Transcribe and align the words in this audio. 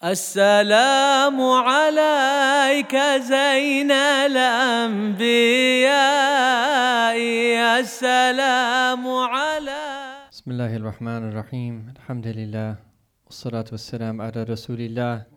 السلام 0.00 1.36
عليك 1.36 2.96
زين 3.20 3.92
الأنبياء 3.92 5.20
السلام 7.80 9.04
على 9.04 9.84
بسم 10.32 10.50
الله 10.50 10.76
الرحمن 10.76 11.28
الرحيم 11.28 11.92
الحمد 12.00 12.26
لله 12.32 12.76
والصلاة 13.28 13.68
والسلام 13.72 14.24
على 14.24 14.40
رسول 14.48 14.80
الله 14.80 15.28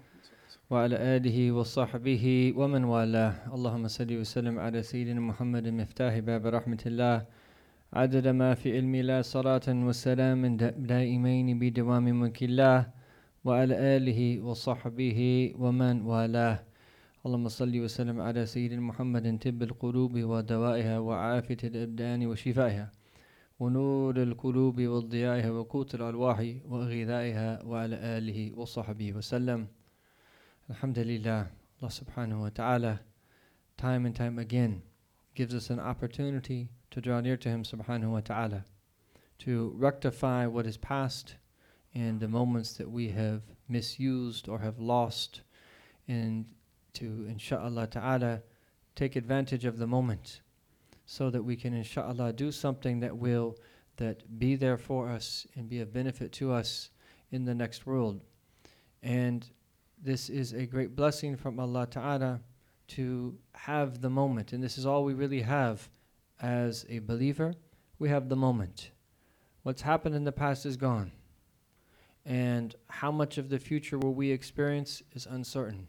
وعلى 0.71 0.95
آله 0.95 1.51
وصحبه 1.51 2.53
ومن 2.55 2.83
والاه. 2.87 3.51
اللهم 3.51 3.87
صل 3.91 4.07
وسلم 4.15 4.59
على 4.59 4.79
سيدنا 4.79 5.19
محمد 5.19 5.67
مفتاح 5.67 6.19
باب 6.23 6.47
رحمة 6.47 6.83
الله. 6.85 7.25
عدد 7.93 8.27
ما 8.27 8.55
في 8.55 8.71
علم 8.79 8.95
الله 8.95 9.27
صلاة 9.27 9.67
وسلام 9.67 10.55
دائمين 10.87 11.59
بدوام 11.59 12.03
ملك 12.03 12.43
الله. 12.47 13.02
وعلى 13.43 13.75
آله 13.97 14.41
وصحبه 14.41 15.19
ومن 15.59 16.01
والاه. 16.01 16.59
اللهم 17.25 17.47
صل 17.47 17.79
وسلم 17.79 18.21
على 18.21 18.45
سيدنا 18.45 18.81
محمد 18.81 19.39
طب 19.39 19.63
القلوب 19.63 20.13
ودوائها 20.17 20.99
وعافية 20.99 21.57
الأبدان 21.63 22.27
وشفائها 22.27 22.91
ونور 23.59 24.23
القلوب 24.23 24.81
وضيائها 24.81 25.51
وقوت 25.51 25.95
الأرواح 25.95 26.39
وغذائها 26.69 27.63
وعلى 27.63 27.95
آله 27.95 28.39
وصحبه 28.59 29.13
وسلم. 29.13 29.67
الحمد 30.69 30.99
لله. 30.99 31.63
subhanahu 31.89 32.41
wa 32.41 32.49
ta'ala 32.49 32.99
time 33.77 34.05
and 34.05 34.15
time 34.15 34.39
again 34.39 34.81
gives 35.35 35.53
us 35.53 35.69
an 35.69 35.79
opportunity 35.79 36.69
to 36.91 37.01
draw 37.01 37.19
near 37.19 37.37
to 37.37 37.49
Him 37.49 37.63
subhanahu 37.63 38.11
wa 38.11 38.21
ta'ala 38.21 38.63
to 39.39 39.73
rectify 39.77 40.45
what 40.47 40.65
is 40.65 40.77
past 40.77 41.35
and 41.95 42.19
the 42.19 42.27
moments 42.27 42.73
that 42.73 42.89
we 42.89 43.09
have 43.09 43.41
misused 43.69 44.49
or 44.49 44.59
have 44.59 44.79
lost, 44.79 45.41
and 46.07 46.45
to, 46.93 47.25
inshallah 47.29 47.87
ta'ala, 47.87 48.41
take 48.95 49.15
advantage 49.15 49.65
of 49.65 49.77
the 49.77 49.87
moment 49.87 50.41
so 51.05 51.29
that 51.29 51.43
we 51.43 51.55
can, 51.55 51.73
inshallah, 51.73 52.33
do 52.33 52.51
something 52.51 52.99
that 52.99 53.15
will 53.15 53.57
that 53.97 54.39
be 54.39 54.55
there 54.55 54.77
for 54.77 55.09
us 55.09 55.45
and 55.55 55.69
be 55.69 55.79
of 55.79 55.93
benefit 55.93 56.31
to 56.31 56.51
us 56.51 56.89
in 57.31 57.45
the 57.45 57.53
next 57.53 57.85
world. 57.85 58.21
And 59.03 59.47
this 60.01 60.29
is 60.29 60.53
a 60.53 60.65
great 60.65 60.95
blessing 60.95 61.35
from 61.35 61.59
Allah 61.59 61.85
Ta'ala 61.85 62.41
to 62.89 63.37
have 63.53 64.01
the 64.01 64.09
moment. 64.09 64.51
And 64.51 64.63
this 64.63 64.77
is 64.77 64.85
all 64.85 65.03
we 65.03 65.13
really 65.13 65.41
have 65.41 65.87
as 66.41 66.85
a 66.89 66.99
believer. 66.99 67.53
We 67.99 68.09
have 68.09 68.29
the 68.29 68.35
moment. 68.35 68.91
What's 69.61 69.83
happened 69.83 70.15
in 70.15 70.23
the 70.23 70.31
past 70.31 70.65
is 70.65 70.75
gone 70.75 71.11
and 72.25 72.75
how 72.87 73.11
much 73.11 73.37
of 73.37 73.49
the 73.49 73.59
future 73.59 73.97
will 73.97 74.13
we 74.13 74.31
experience 74.31 75.03
is 75.13 75.25
uncertain. 75.25 75.87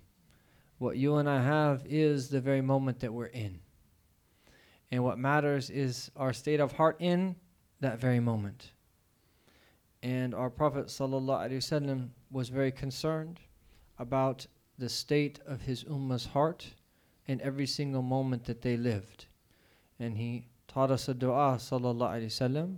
What 0.79 0.97
you 0.97 1.17
and 1.17 1.29
I 1.29 1.43
have 1.43 1.85
is 1.87 2.29
the 2.29 2.41
very 2.41 2.61
moment 2.61 3.01
that 3.01 3.13
we're 3.13 3.27
in. 3.27 3.61
And 4.91 5.05
what 5.05 5.19
matters 5.19 5.71
is 5.71 6.11
our 6.17 6.33
state 6.33 6.61
of 6.61 6.73
heart 6.73 6.97
in 6.99 7.37
that 7.81 7.99
very 7.99 8.21
moment. 8.21 8.73
And 10.03 10.35
our 10.35 10.51
Prophet 10.51 10.87
ﷺ 10.87 12.09
was 12.31 12.48
very 12.48 12.73
concerned 12.73 13.41
about 13.98 14.47
the 14.79 14.89
state 14.89 15.39
of 15.47 15.63
his 15.63 15.85
ummah's 15.85 16.27
heart 16.27 16.67
in 17.27 17.41
every 17.41 17.67
single 17.67 18.03
moment 18.03 18.45
that 18.45 18.61
they 18.61 18.77
lived. 18.77 19.27
And 19.98 20.19
he 20.19 20.48
taught 20.69 20.91
us 20.91 21.09
a 21.09 21.15
dua 21.15 21.57
ﷺ 21.59 22.77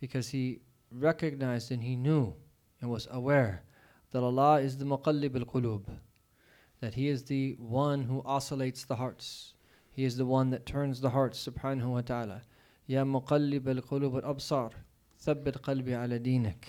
because 0.00 0.28
he 0.28 0.60
recognized 0.90 1.72
and 1.72 1.82
he 1.82 1.96
knew 1.96 2.34
and 2.80 2.90
was 2.90 3.08
aware 3.10 3.62
that 4.12 4.22
Allah 4.22 4.60
is 4.60 4.78
the 4.78 4.84
muqallib 4.84 5.36
al-qulub, 5.36 5.84
that 6.80 6.94
He 6.94 7.08
is 7.08 7.24
the 7.24 7.56
one 7.58 8.02
who 8.02 8.22
oscillates 8.24 8.84
the 8.84 8.96
hearts. 8.96 9.54
He 9.90 10.04
is 10.04 10.16
the 10.16 10.26
one 10.26 10.50
that 10.50 10.66
turns 10.66 11.00
the 11.00 11.10
hearts, 11.10 11.48
subhanahu 11.48 11.86
wa 11.86 12.00
ta'ala. 12.00 12.42
Ya 12.86 13.04
muqallib 13.04 13.66
al-qulub 13.66 14.22
al-absar, 14.22 14.72
thabbit 15.24 15.60
qalbi 15.60 15.94
ala 16.00 16.18
dinak. 16.18 16.64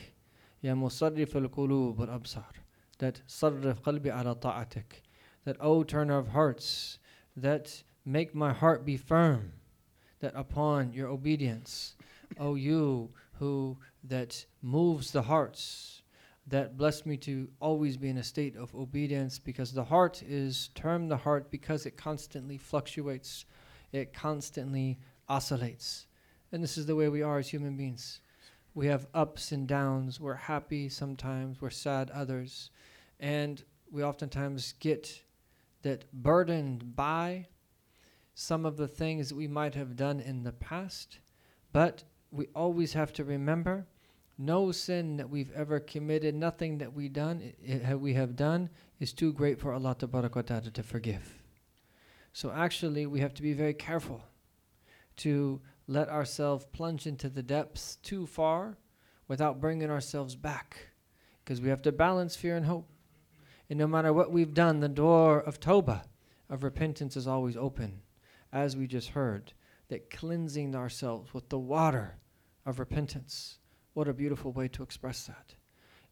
Ya 0.61 0.73
musarrif 0.73 1.35
al-qulub 1.35 1.99
al-absar, 1.99 2.53
that 2.99 3.21
sarrif 3.27 3.81
qalbi 3.81 4.15
ala 4.15 4.35
ta'atik. 4.35 5.03
That, 5.43 5.57
O 5.59 5.83
turner 5.83 6.17
of 6.17 6.29
hearts, 6.29 6.97
that 7.37 7.83
make 8.03 8.33
my 8.33 8.51
heart 8.51 8.85
be 8.85 8.97
firm, 8.97 9.53
that 10.19 10.33
upon 10.35 10.93
your 10.93 11.07
obedience, 11.09 11.95
O 12.39 12.55
you 12.55 13.11
who 13.33 13.77
that 14.03 14.45
moves 14.61 15.11
the 15.11 15.21
hearts, 15.23 15.94
that 16.47 16.77
blessed 16.77 17.05
me 17.05 17.17
to 17.17 17.49
always 17.59 17.97
be 17.97 18.09
in 18.09 18.17
a 18.17 18.23
state 18.23 18.55
of 18.55 18.73
obedience 18.75 19.39
because 19.39 19.71
the 19.71 19.83
heart 19.83 20.21
is 20.23 20.69
termed 20.75 21.09
the 21.09 21.17
heart 21.17 21.49
because 21.49 21.85
it 21.85 21.97
constantly 21.97 22.57
fluctuates, 22.57 23.45
it 23.91 24.13
constantly 24.13 24.99
oscillates. 25.27 26.05
And 26.51 26.63
this 26.63 26.77
is 26.77 26.85
the 26.85 26.95
way 26.95 27.09
we 27.09 27.23
are 27.23 27.39
as 27.39 27.49
human 27.49 27.75
beings. 27.75 28.21
We 28.75 28.87
have 28.87 29.07
ups 29.13 29.51
and 29.51 29.67
downs. 29.67 30.19
We're 30.19 30.35
happy 30.35 30.89
sometimes, 30.89 31.61
we're 31.61 31.69
sad 31.69 32.11
others. 32.11 32.69
And 33.19 33.63
we 33.89 34.03
oftentimes 34.03 34.73
get 34.79 35.23
that 35.81 36.11
burdened 36.11 36.95
by 36.95 37.47
some 38.33 38.65
of 38.65 38.75
the 38.75 38.87
things 38.87 39.29
that 39.29 39.35
we 39.35 39.47
might 39.47 39.75
have 39.75 39.95
done 39.95 40.19
in 40.19 40.43
the 40.43 40.51
past. 40.51 41.19
But 41.71 42.03
we 42.31 42.47
always 42.53 42.93
have 42.93 43.13
to 43.13 43.23
remember 43.23 43.87
no 44.37 44.71
sin 44.71 45.17
that 45.17 45.29
we've 45.29 45.51
ever 45.53 45.79
committed, 45.79 46.35
nothing 46.35 46.77
that 46.79 46.93
we 46.93 47.09
done 47.09 47.53
we 47.99 48.13
have 48.13 48.35
done 48.35 48.69
is 48.99 49.13
too 49.13 49.33
great 49.33 49.59
for 49.59 49.73
Allah 49.73 49.95
ta'ala 49.97 50.29
to 50.29 50.83
forgive. 50.83 51.41
So 52.33 52.51
actually 52.51 53.05
we 53.05 53.21
have 53.21 53.33
to 53.35 53.41
be 53.41 53.53
very 53.53 53.73
careful 53.73 54.21
to 55.17 55.61
let 55.87 56.09
ourselves 56.09 56.65
plunge 56.73 57.07
into 57.07 57.29
the 57.29 57.43
depths 57.43 57.97
too 57.97 58.25
far 58.25 58.77
without 59.27 59.61
bringing 59.61 59.89
ourselves 59.89 60.35
back 60.35 60.89
because 61.43 61.61
we 61.61 61.69
have 61.69 61.81
to 61.83 61.91
balance 61.91 62.35
fear 62.35 62.57
and 62.57 62.65
hope. 62.65 62.89
And 63.69 63.79
no 63.79 63.87
matter 63.87 64.11
what 64.11 64.31
we've 64.31 64.53
done, 64.53 64.79
the 64.79 64.89
door 64.89 65.39
of 65.39 65.59
tawbah, 65.59 66.03
of 66.49 66.63
repentance 66.63 67.15
is 67.15 67.27
always 67.27 67.55
open. 67.55 68.01
As 68.51 68.75
we 68.75 68.87
just 68.87 69.09
heard, 69.09 69.53
that 69.89 70.09
cleansing 70.09 70.75
ourselves 70.75 71.33
with 71.33 71.49
the 71.49 71.59
water 71.59 72.17
of 72.65 72.79
repentance 72.79 73.59
what 73.95 74.09
a 74.09 74.13
beautiful 74.13 74.51
way 74.51 74.67
to 74.67 74.83
express 74.83 75.25
that. 75.25 75.55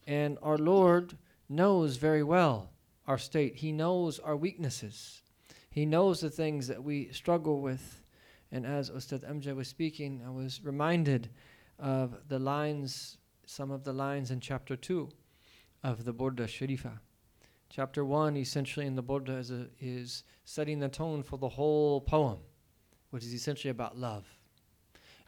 And 0.08 0.38
our 0.42 0.58
Lord 0.58 1.18
knows 1.50 1.98
very 1.98 2.24
well 2.24 2.72
our 3.06 3.18
state. 3.18 3.58
He 3.58 3.74
knows 3.74 4.20
our 4.20 4.38
weaknesses. 4.38 5.22
He 5.70 5.86
knows 5.86 6.22
the 6.22 6.30
things 6.30 6.68
that 6.68 6.82
we 6.82 7.10
struggle 7.12 7.60
with. 7.60 8.02
And 8.54 8.66
as 8.66 8.90
Ustad 8.90 9.24
Amjad 9.24 9.56
was 9.56 9.68
speaking, 9.68 10.22
I 10.26 10.30
was 10.30 10.64
reminded 10.64 11.30
of 11.78 12.16
the 12.30 12.40
lines, 12.40 13.18
some 13.46 13.70
of 13.70 13.84
the 13.84 13.92
lines 13.92 14.32
in 14.32 14.40
chapter 14.40 14.78
2 14.78 15.10
of 15.84 16.06
the 16.06 16.14
Burda 16.14 16.46
Sharifa. 16.46 17.00
Chapter 17.70 18.06
1, 18.06 18.38
essentially, 18.38 18.86
in 18.86 18.96
the 18.96 19.04
Burda 19.04 19.38
is, 19.40 19.52
a, 19.52 19.68
is 19.82 20.24
setting 20.46 20.80
the 20.80 20.88
tone 20.88 21.22
for 21.22 21.38
the 21.38 21.50
whole 21.50 22.00
poem, 22.00 22.38
which 23.10 23.26
is 23.26 23.34
essentially 23.34 23.72
about 23.72 23.98
love 23.98 24.26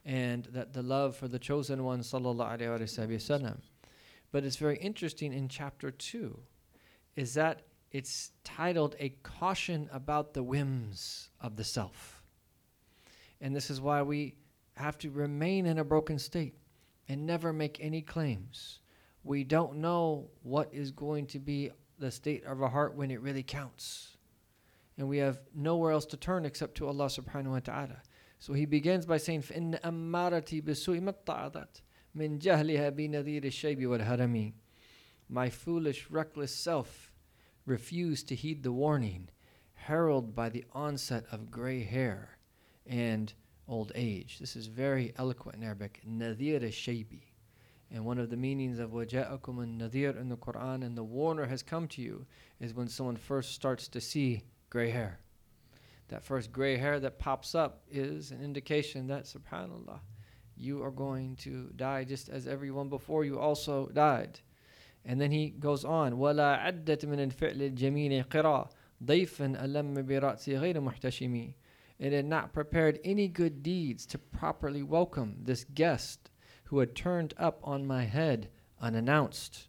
and 0.06 0.46
that 0.46 0.74
the 0.74 0.84
love 0.84 1.16
for 1.16 1.28
the 1.28 1.40
chosen 1.40 1.84
one 1.84 2.02
sallallahu 2.02 2.60
alaihi 2.60 2.80
wasallam 2.80 3.58
but 4.36 4.44
it's 4.44 4.58
very 4.58 4.78
interesting 4.80 5.32
in 5.32 5.48
chapter 5.48 5.92
2 5.92 6.38
is 7.16 7.36
that 7.36 7.62
it's 7.92 8.32
titled 8.44 8.94
a 9.00 9.16
caution 9.24 9.90
about 9.94 10.34
the 10.34 10.44
whims 10.44 11.30
of 11.40 11.56
the 11.56 11.64
self. 11.64 12.22
And 13.40 13.56
this 13.56 13.70
is 13.70 13.80
why 13.80 14.02
we 14.02 14.36
have 14.76 14.98
to 14.98 15.10
remain 15.10 15.66
in 15.66 15.80
a 15.80 15.86
broken 15.86 16.20
state 16.20 16.56
and 17.08 17.26
never 17.26 17.54
make 17.54 17.78
any 17.80 18.02
claims. 18.02 18.80
We 19.24 19.46
don't 19.46 19.78
know 19.78 20.30
what 20.44 20.68
is 20.74 20.92
going 20.92 21.28
to 21.28 21.40
be 21.40 21.72
the 21.98 22.12
state 22.12 22.44
of 22.44 22.62
our 22.62 22.68
heart 22.68 22.94
when 22.94 23.12
it 23.12 23.22
really 23.22 23.44
counts. 23.44 24.18
And 24.98 25.08
we 25.08 25.20
have 25.20 25.40
nowhere 25.56 25.94
else 25.94 26.06
to 26.08 26.18
turn 26.18 26.44
except 26.44 26.76
to 26.76 26.88
Allah 26.88 27.06
subhanahu 27.06 27.52
wa 27.52 27.60
ta'ala 27.60 28.02
so 28.41 28.55
he 28.55 28.65
begins 28.65 29.05
by 29.05 29.19
saying, 29.19 29.43
فَإِنَّ 29.43 29.81
أَمَّارَتِي 29.83 30.63
بِسُوءِ 30.63 31.01
مَطَّعَدَتْ 31.01 31.83
مِنْ 32.17 32.39
جَهْلِهَا 32.39 32.91
بِنَذِيرِ 32.91 33.45
الشَّيْبِ 33.45 33.83
وَالْهَرَمِ 33.83 34.53
My 35.29 35.51
foolish, 35.51 36.11
reckless 36.11 36.55
self 36.55 37.13
refused 37.67 38.29
to 38.29 38.35
heed 38.35 38.63
the 38.63 38.73
warning, 38.73 39.29
heralded 39.75 40.35
by 40.35 40.49
the 40.49 40.65
onset 40.73 41.27
of 41.31 41.51
gray 41.51 41.83
hair 41.85 42.39
and 42.87 43.35
old 43.69 43.93
age. 43.95 44.39
This 44.39 44.57
is 44.57 44.69
very 44.69 45.13
eloquent 45.19 45.59
in 45.59 45.63
Arabic. 45.63 46.01
Nadir 46.05 46.61
shaybi. 46.61 47.25
And 47.91 48.07
one 48.07 48.19
of 48.19 48.31
the 48.31 48.37
meanings 48.37 48.79
of 48.79 48.91
waja'akum 48.91 49.63
and 49.63 49.77
nadir 49.77 50.17
in 50.17 50.31
the 50.31 50.37
Quran 50.37 50.85
and 50.85 50.97
the 50.97 51.05
warner 51.05 51.45
has 51.45 51.63
come 51.63 51.89
to 51.89 52.01
you 52.01 52.25
is 52.59 52.73
when 52.73 52.89
someone 52.89 53.17
first 53.17 53.53
starts 53.53 53.87
to 53.89 54.01
see 54.01 54.43
gray 54.71 54.91
hair 54.91 55.21
that 56.09 56.25
first 56.25 56.53
gray 56.53 56.77
hair 56.77 57.01
that 57.01 57.19
pops 57.19 57.55
up 57.55 57.83
is 57.91 58.31
an 58.31 58.43
indication 58.43 59.07
that, 59.07 59.25
subhanAllah, 59.25 60.01
you 60.57 60.83
are 60.83 60.91
going 60.91 61.37
to 61.37 61.71
die 61.77 62.05
just 62.05 62.29
as 62.29 62.47
everyone 62.47 62.89
before 62.89 63.25
you 63.25 63.39
also 63.39 63.87
died. 63.95 64.41
And 65.05 65.21
then 65.21 65.31
he 65.31 65.49
goes 65.51 65.85
on 65.85 66.13
ولا 66.13 66.57
عدة 66.57 66.99
من 67.05 67.21
الفعل 67.31 67.63
الجميل 67.63 68.23
قرا 68.29 68.69
ضيفا 69.05 69.65
ألم 69.65 70.03
برأسي 70.07 70.59
غير 70.59 70.81
محتشمي 70.81 71.55
It 71.99 72.13
had 72.13 72.25
not 72.25 72.53
prepared 72.53 72.99
any 73.05 73.29
good 73.29 73.63
deeds 73.63 74.07
to 74.07 74.19
properly 74.19 74.83
welcome 74.83 75.37
this 75.43 75.65
guest 75.65 76.31
who 76.65 76.79
had 76.79 76.95
turned 76.95 77.35
up 77.37 77.61
on 77.63 77.87
my 77.87 78.05
head 78.05 78.49
unannounced. 78.81 79.69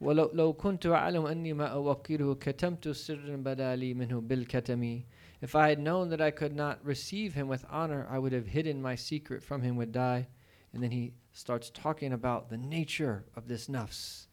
ولو 0.00 0.30
لو 0.34 0.52
كنت 0.52 0.86
أعلم 0.86 1.26
أني 1.26 1.52
ما 1.52 1.66
أوكله 1.66 2.34
كتمت 2.34 2.88
سرا 2.88 3.36
بدا 3.36 3.76
لي 3.76 3.94
منه 3.94 4.20
بالكتم 4.20 5.00
if 5.41 5.55
I 5.55 5.69
had 5.69 5.79
known 5.79 6.09
that 6.09 6.21
I 6.21 6.29
could 6.29 6.55
not 6.55 6.85
receive 6.85 7.33
him 7.33 7.47
with 7.47 7.65
honor, 7.67 8.07
I 8.09 8.19
would 8.19 8.31
have 8.31 8.45
hidden 8.45 8.79
my 8.79 8.93
secret 8.93 9.41
from 9.41 9.63
him 9.63 9.75
with 9.75 9.91
dye, 9.91 10.27
And 10.71 10.83
then 10.83 10.91
he 10.91 11.13
starts 11.33 11.71
talking 11.71 12.13
about 12.13 12.49
the 12.49 12.57
nature 12.57 13.25
of 13.35 13.47
this 13.47 13.67
nafs. 13.67 14.27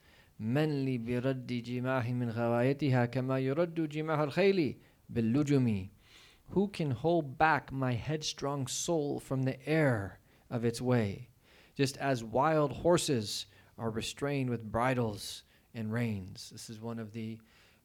Who 6.50 6.69
can 6.69 6.90
hold 6.90 7.38
back 7.38 7.72
my 7.72 7.93
headstrong 7.94 8.66
soul 8.66 9.19
from 9.19 9.43
the 9.43 9.69
air 9.69 10.20
of 10.50 10.64
its 10.64 10.81
way, 10.81 11.31
just 11.75 11.96
as 11.96 12.22
wild 12.22 12.72
horses 12.72 13.46
are 13.78 13.90
restrained 13.90 14.50
with 14.50 14.70
bridles 14.70 15.43
and 15.75 15.93
reins? 15.93 16.50
This 16.50 16.69
is 16.69 16.81
one 16.81 16.99
of 16.99 17.12
the 17.12 17.38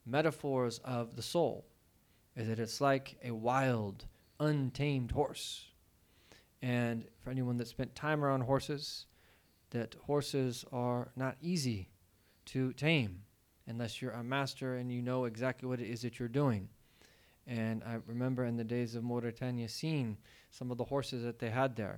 metaphors 0.05 0.79
of 0.79 1.15
the 1.15 1.21
soul 1.21 1.65
is 2.35 2.47
that 2.47 2.59
it's 2.59 2.81
like 2.81 3.17
a 3.23 3.31
wild, 3.31 4.05
untamed 4.39 5.11
horse. 5.11 5.65
And 6.61 7.05
for 7.19 7.29
anyone 7.29 7.57
that 7.57 7.67
spent 7.67 7.95
time 7.95 8.23
around 8.23 8.41
horses, 8.41 9.05
that 9.71 9.95
horses 10.05 10.65
are 10.71 11.11
not 11.15 11.35
easy 11.41 11.89
to 12.45 12.73
tame 12.73 13.21
unless 13.67 14.01
you're 14.01 14.11
a 14.11 14.23
master 14.23 14.75
and 14.75 14.91
you 14.91 15.01
know 15.01 15.25
exactly 15.25 15.67
what 15.67 15.79
it 15.79 15.87
is 15.87 16.01
that 16.01 16.19
you're 16.19 16.27
doing. 16.27 16.69
And 17.45 17.83
I 17.83 17.97
remember 18.07 18.45
in 18.45 18.55
the 18.55 18.63
days 18.63 18.95
of 18.95 19.03
Mauritania 19.03 19.67
seeing 19.67 20.17
some 20.51 20.71
of 20.71 20.77
the 20.77 20.83
horses 20.85 21.23
that 21.23 21.39
they 21.39 21.49
had 21.49 21.75
there 21.75 21.97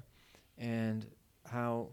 and 0.58 1.06
how 1.46 1.90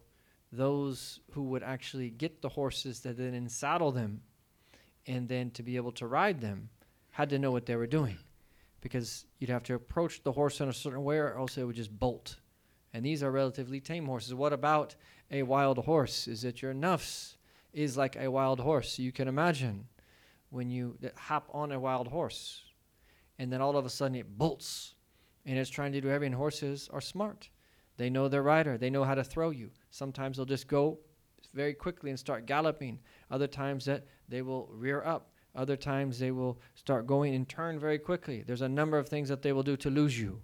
those 0.53 1.21
who 1.33 1.43
would 1.44 1.62
actually 1.62 2.11
get 2.11 2.43
the 2.43 2.49
horses 2.49 3.00
that 3.00 3.17
then 3.17 3.49
saddle 3.49 3.93
them 3.93 4.23
and 5.06 5.29
then 5.29 5.50
to 5.50 5.62
be 5.62 5.77
able 5.77 5.93
to 5.93 6.06
ride 6.06 6.41
them 6.41 6.69
had 7.11 7.31
to 7.31 7.39
know 7.39 7.50
what 7.50 7.67
they 7.67 7.77
were 7.77 7.87
doing 7.87 8.19
because 8.82 9.25
you'd 9.38 9.49
have 9.49 9.62
to 9.62 9.75
approach 9.75 10.23
the 10.23 10.32
horse 10.32 10.61
in 10.61 10.69
a 10.69 10.73
certain 10.73 11.02
way 11.02 11.17
or 11.17 11.38
else 11.38 11.56
it 11.56 11.64
would 11.64 11.76
just 11.76 11.99
bolt. 11.99 12.37
And 12.93 13.05
these 13.05 13.23
are 13.23 13.31
relatively 13.31 13.81
tame 13.81 14.05
horses. 14.05 14.34
What 14.34 14.52
about 14.52 14.94
a 15.31 15.44
wild 15.44 15.79
horse? 15.79 16.29
Is 16.29 16.43
that 16.43 16.61
your 16.61 16.75
nafs 16.75 17.37
is 17.73 17.96
like 17.96 18.17
a 18.17 18.31
wild 18.31 18.61
horse? 18.61 18.99
You 18.99 19.12
can 19.12 19.29
imagine 19.29 19.87
when 20.50 20.69
you 20.69 20.99
hop 21.17 21.49
on 21.55 21.73
a 21.73 21.81
wild 21.81 22.08
horse 22.08 22.64
and 23.38 23.50
then 23.50 23.62
all 23.62 23.76
of 23.76 23.87
a 23.87 23.90
sudden 23.90 24.17
it 24.17 24.37
bolts 24.37 24.94
and 25.46 25.58
it's 25.58 25.70
trying 25.70 25.93
to 25.93 26.00
do 26.00 26.11
everything. 26.11 26.37
Horses 26.37 26.90
are 26.93 27.00
smart. 27.00 27.49
They 27.96 28.11
know 28.11 28.29
their 28.29 28.43
rider. 28.43 28.76
They 28.76 28.90
know 28.90 29.05
how 29.05 29.14
to 29.14 29.25
throw 29.25 29.50
you. 29.50 29.70
Sometimes 29.90 30.37
they'll 30.37 30.46
just 30.46 30.69
go 30.69 30.99
very 31.55 31.75
quickly 31.75 32.11
and 32.11 32.19
start 32.19 32.46
galloping. 32.46 32.99
Other 33.31 33.46
times 33.46 33.84
that 33.87 34.06
they 34.29 34.43
will 34.43 34.69
rear 34.73 35.02
up. 35.05 35.31
Other 35.55 35.77
times 35.77 36.19
they 36.19 36.31
will 36.31 36.59
start 36.75 37.07
going 37.07 37.35
and 37.35 37.49
turn 37.49 37.79
very 37.79 37.99
quickly. 37.99 38.43
There's 38.47 38.63
a 38.63 38.69
number 38.69 38.99
of 38.99 39.09
things 39.09 39.29
that 39.29 39.43
they 39.43 39.53
will 39.53 39.63
do 39.63 39.77
to 39.79 39.91
lose 39.91 40.19
you. 40.19 40.41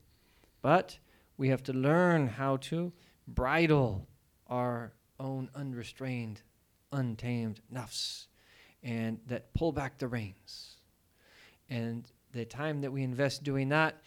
But 0.60 0.98
we 1.36 1.48
have 1.48 1.62
to 1.64 1.72
learn 1.72 2.26
how 2.26 2.58
to 2.58 2.92
bridle 3.26 4.06
our 4.48 4.92
own 5.18 5.48
unrestrained, 5.54 6.42
untamed 6.92 7.60
nafs 7.72 8.26
and 8.82 9.18
that 9.26 9.52
pull 9.54 9.72
back 9.72 9.98
the 9.98 10.08
reins. 10.08 10.76
And 11.68 12.10
the 12.32 12.44
time 12.44 12.80
that 12.82 12.92
we 12.92 13.02
invest 13.02 13.42
doing 13.42 13.68
that 13.70 14.02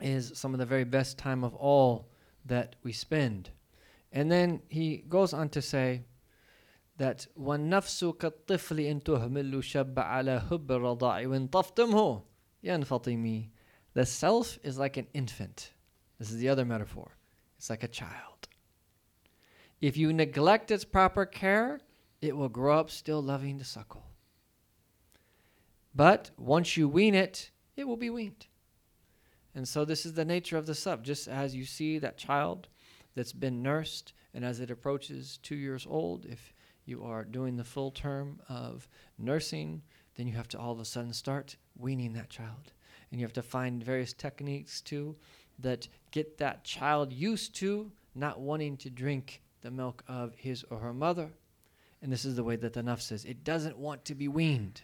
is 0.00 0.32
some 0.34 0.54
of 0.54 0.58
the 0.58 0.66
very 0.66 0.84
best 0.84 1.18
time 1.18 1.44
of 1.44 1.54
all 1.54 2.08
that 2.46 2.76
we 2.82 2.92
spend. 2.92 3.50
And 4.12 4.30
then 4.30 4.62
he 4.68 5.04
goes 5.08 5.32
on 5.32 5.48
to 5.50 5.62
say 5.62 6.02
that 6.99 7.27
وَالنَّفْسُ 7.39 8.17
كَالطِّفْلِ 8.17 8.79
إِن 8.79 9.03
تُهْمِلُ 9.03 9.63
شَبَّ 9.63 9.95
عَلَى 9.95 10.47
حُبِّ 10.47 10.67
الرَّضَاعِ 10.67 11.27
وَإِن 11.27 11.49
طَفْتَمْهُ 11.49 12.23
يَنْفَطِمِ 12.63 13.49
The 13.93 14.05
self 14.05 14.57
is 14.63 14.77
like 14.77 14.97
an 14.97 15.07
infant. 15.13 15.71
This 16.19 16.31
is 16.31 16.37
the 16.37 16.49
other 16.49 16.65
metaphor. 16.65 17.11
It's 17.57 17.69
like 17.69 17.83
a 17.83 17.87
child. 17.87 18.47
If 19.81 19.97
you 19.97 20.13
neglect 20.13 20.71
its 20.71 20.85
proper 20.85 21.25
care, 21.25 21.79
it 22.21 22.35
will 22.35 22.49
grow 22.49 22.79
up 22.79 22.89
still 22.89 23.21
loving 23.21 23.59
to 23.59 23.65
suckle. 23.65 24.05
But 25.93 26.31
once 26.37 26.75
you 26.75 26.89
wean 26.89 27.15
it, 27.15 27.51
it 27.75 27.87
will 27.87 27.97
be 27.97 28.09
weaned. 28.09 28.47
And 29.53 29.67
so 29.67 29.85
this 29.85 30.05
is 30.05 30.13
the 30.13 30.25
nature 30.25 30.57
of 30.57 30.65
the 30.65 30.75
sub. 30.75 31.03
Just 31.03 31.27
as 31.27 31.55
you 31.55 31.65
see 31.65 31.99
that 31.99 32.17
child 32.17 32.67
that's 33.15 33.33
been 33.33 33.61
nursed, 33.61 34.13
and 34.33 34.43
as 34.43 34.59
it 34.59 34.69
approaches 34.69 35.39
two 35.41 35.55
years 35.55 35.87
old, 35.89 36.25
if 36.25 36.53
you 36.90 37.04
are 37.04 37.24
doing 37.24 37.56
the 37.56 37.64
full 37.64 37.90
term 37.90 38.40
of 38.48 38.88
nursing, 39.18 39.82
then 40.16 40.26
you 40.26 40.34
have 40.34 40.48
to 40.48 40.58
all 40.58 40.72
of 40.72 40.80
a 40.80 40.84
sudden 40.84 41.12
start 41.12 41.56
weaning 41.78 42.12
that 42.14 42.28
child. 42.28 42.72
And 43.10 43.20
you 43.20 43.26
have 43.26 43.32
to 43.34 43.42
find 43.42 43.82
various 43.82 44.12
techniques 44.12 44.80
too 44.80 45.16
that 45.60 45.88
get 46.10 46.38
that 46.38 46.64
child 46.64 47.12
used 47.12 47.54
to 47.56 47.90
not 48.14 48.40
wanting 48.40 48.76
to 48.78 48.90
drink 48.90 49.42
the 49.62 49.70
milk 49.70 50.02
of 50.08 50.34
his 50.34 50.64
or 50.70 50.78
her 50.78 50.92
mother. 50.92 51.30
And 52.02 52.12
this 52.12 52.24
is 52.24 52.36
the 52.36 52.44
way 52.44 52.56
that 52.56 52.72
the 52.72 52.82
Nafs 52.82 53.02
says 53.02 53.24
it 53.24 53.44
doesn't 53.44 53.78
want 53.78 54.04
to 54.06 54.14
be 54.14 54.28
weaned. 54.28 54.82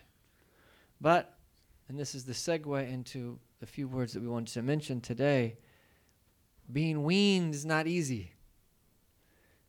But, 1.01 1.37
and 1.89 1.99
this 1.99 2.15
is 2.15 2.25
the 2.25 2.33
segue 2.33 2.91
into 2.91 3.39
the 3.61 3.67
few 3.67 3.89
words 3.89 4.13
that 4.13 4.23
we 4.23 4.29
wanted 4.29 4.53
to 4.55 4.63
mention 4.63 5.01
today 5.01 5.57
being 6.73 7.05
weaned 7.05 7.55
is 7.55 7.65
not 7.65 7.87
easy. 7.87 8.33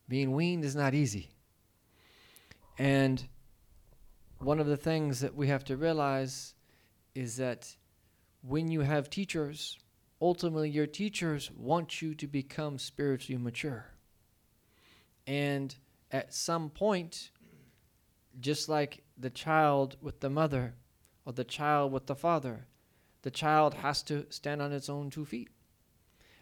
Being 0.10 0.31
weaned 0.31 0.66
is 0.66 0.75
not 0.75 0.94
easy. 0.94 1.30
And 2.77 3.27
one 4.39 4.59
of 4.59 4.68
the 4.68 4.77
things 4.77 5.21
that 5.21 5.35
we 5.35 5.47
have 5.47 5.63
to 5.65 5.77
realize 5.77 6.53
is 7.15 7.38
that 7.38 7.75
when 8.41 8.69
you 8.69 8.81
have 8.81 9.09
teachers, 9.09 9.79
ultimately 10.21 10.69
your 10.69 10.85
teachers 10.85 11.50
want 11.51 12.01
you 12.01 12.13
to 12.15 12.27
become 12.27 12.77
spiritually 12.77 13.41
mature. 13.41 13.85
And 15.25 15.75
at 16.12 16.33
some 16.33 16.69
point, 16.69 17.31
just 18.39 18.69
like 18.69 19.03
the 19.18 19.31
child 19.31 19.97
with 20.01 20.19
the 20.19 20.29
mother 20.29 20.75
or 21.25 21.33
the 21.33 21.44
child 21.44 21.91
with 21.91 22.05
the 22.05 22.15
father, 22.15 22.67
the 23.24 23.31
child 23.31 23.74
has 23.74 24.03
to 24.03 24.25
stand 24.29 24.62
on 24.62 24.72
its 24.72 24.89
own 24.89 25.10
two 25.10 25.25
feet. 25.25 25.50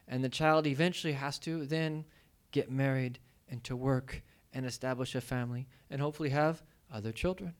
And 0.08 0.24
the 0.24 0.30
child 0.30 0.68
eventually 0.68 1.13
has 1.13 1.39
to 1.39 1.65
then 1.65 2.06
get 2.51 2.70
married 2.70 3.20
and 3.50 3.63
to 3.63 3.75
work 3.75 4.22
and 4.56 4.66
establish 4.66 5.14
a 5.14 5.22
family 5.22 5.68
and 5.92 6.02
hopefully 6.02 6.30
have 6.30 6.64
other 6.92 7.12
children. 7.12 7.54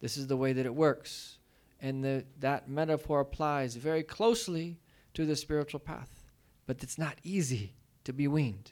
This 0.00 0.16
is 0.16 0.26
the 0.26 0.36
way 0.36 0.52
that 0.52 0.66
it 0.66 0.74
works. 0.74 1.38
And 1.80 2.04
the, 2.04 2.24
that 2.38 2.68
metaphor 2.68 3.20
applies 3.20 3.74
very 3.74 4.02
closely 4.02 4.78
to 5.14 5.24
the 5.24 5.34
spiritual 5.34 5.80
path. 5.80 6.22
But 6.66 6.82
it's 6.82 6.98
not 6.98 7.16
easy 7.24 7.74
to 8.04 8.12
be 8.12 8.28
weaned 8.28 8.70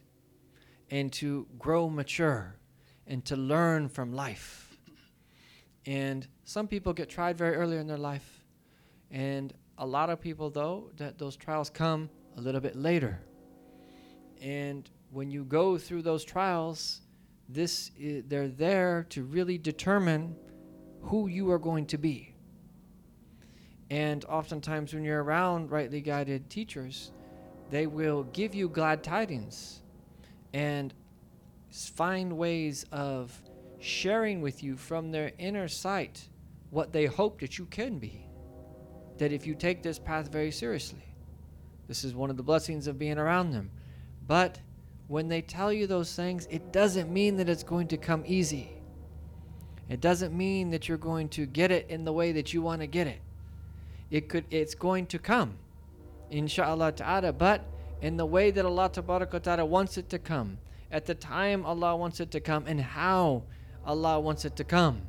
and 0.91 1.13
to 1.15 1.47
grow 1.59 1.89
mature 1.89 2.55
and 3.07 3.25
to 3.25 3.35
learn 3.35 3.89
from 3.89 4.13
life. 4.13 4.77
And 5.87 6.29
some 6.45 6.69
people 6.69 6.93
get 6.93 7.09
tried 7.09 7.39
very 7.39 7.57
early 7.57 7.79
in 7.79 7.87
their 7.87 7.99
life. 7.99 8.45
And 9.11 9.55
a 9.79 9.87
lot 9.87 10.11
of 10.11 10.21
people, 10.21 10.51
though, 10.51 10.91
that 10.97 11.19
those 11.19 11.35
trials 11.35 11.71
come 11.71 12.11
a 12.37 12.41
little 12.43 12.61
bit 12.61 12.77
later. 12.77 13.21
And 14.43 14.89
when 15.11 15.31
you 15.31 15.45
go 15.45 15.79
through 15.79 16.03
those 16.03 16.25
trials, 16.25 17.01
this 17.49 17.91
is, 17.99 18.25
they're 18.29 18.49
there 18.49 19.07
to 19.11 19.23
really 19.23 19.59
determine 19.59 20.37
who 21.03 21.29
you 21.29 21.51
are 21.51 21.59
going 21.59 21.87
to 21.87 21.99
be. 21.99 22.35
And 23.91 24.25
oftentimes, 24.27 24.93
when 24.93 25.05
you're 25.05 25.23
around 25.23 25.71
rightly 25.71 26.01
guided 26.01 26.51
teachers, 26.51 27.13
they 27.71 27.87
will 27.87 28.25
give 28.25 28.55
you 28.55 28.69
glad 28.69 29.03
tidings 29.03 29.81
and 30.53 30.93
find 31.71 32.37
ways 32.37 32.85
of 32.93 33.41
sharing 33.79 34.41
with 34.41 34.63
you 34.63 34.77
from 34.77 35.11
their 35.11 35.33
inner 35.39 35.69
sight 35.69 36.29
what 36.71 36.93
they 36.93 37.07
hope 37.07 37.41
that 37.41 37.59
you 37.59 37.65
can 37.67 37.99
be. 37.99 38.27
That 39.19 39.33
if 39.33 39.47
you 39.47 39.55
take 39.55 39.83
this 39.83 39.99
path 39.99 40.31
very 40.31 40.51
seriously, 40.51 41.05
this 41.87 42.05
is 42.05 42.15
one 42.15 42.31
of 42.31 42.37
the 42.37 42.43
blessings 42.43 42.87
of 42.87 42.99
being 42.99 43.19
around 43.19 43.53
them. 43.53 43.71
But 44.27 44.61
when 45.09 45.29
they 45.29 45.41
tell 45.41 45.73
you 45.73 45.87
those 45.87 46.15
things, 46.15 46.47
it 46.51 46.73
doesn't 46.73 47.11
mean 47.11 47.39
that 47.39 47.49
it's 47.49 47.63
going 47.63 47.89
to 47.89 47.97
come 47.97 48.23
easy. 48.27 48.71
It 49.89 50.03
doesn't 50.03 50.37
mean 50.37 50.71
that 50.71 50.87
you're 50.87 50.99
going 50.99 51.31
to 51.31 51.47
get 51.47 51.71
it 51.71 51.87
in 51.89 52.05
the 52.05 52.13
way 52.13 52.33
that 52.33 52.53
you 52.53 52.61
want 52.61 52.83
to 52.83 52.87
get 52.87 53.07
it. 53.07 53.21
It 54.11 54.29
could 54.29 54.45
it's 54.51 54.75
going 54.75 55.07
to 55.07 55.19
come. 55.19 55.57
Inshallah 56.31 56.93
ta'ala, 56.93 57.33
but 57.33 57.65
in 58.03 58.19
the 58.19 58.27
way 58.27 58.51
that 58.51 58.65
Allah 58.67 58.91
ta'ala 58.91 59.65
wants 59.65 59.97
it 59.97 60.11
to 60.11 60.19
come, 60.19 60.59
at 60.93 61.07
the 61.07 61.15
time 61.15 61.65
Allah 61.65 61.97
wants 61.97 62.21
it 62.21 62.31
to 62.33 62.41
come, 62.41 62.65
and 62.67 62.81
how 62.81 63.45
Allah 63.87 64.21
wants 64.21 64.45
it 64.45 64.57
to 64.57 64.65
come. 64.65 65.01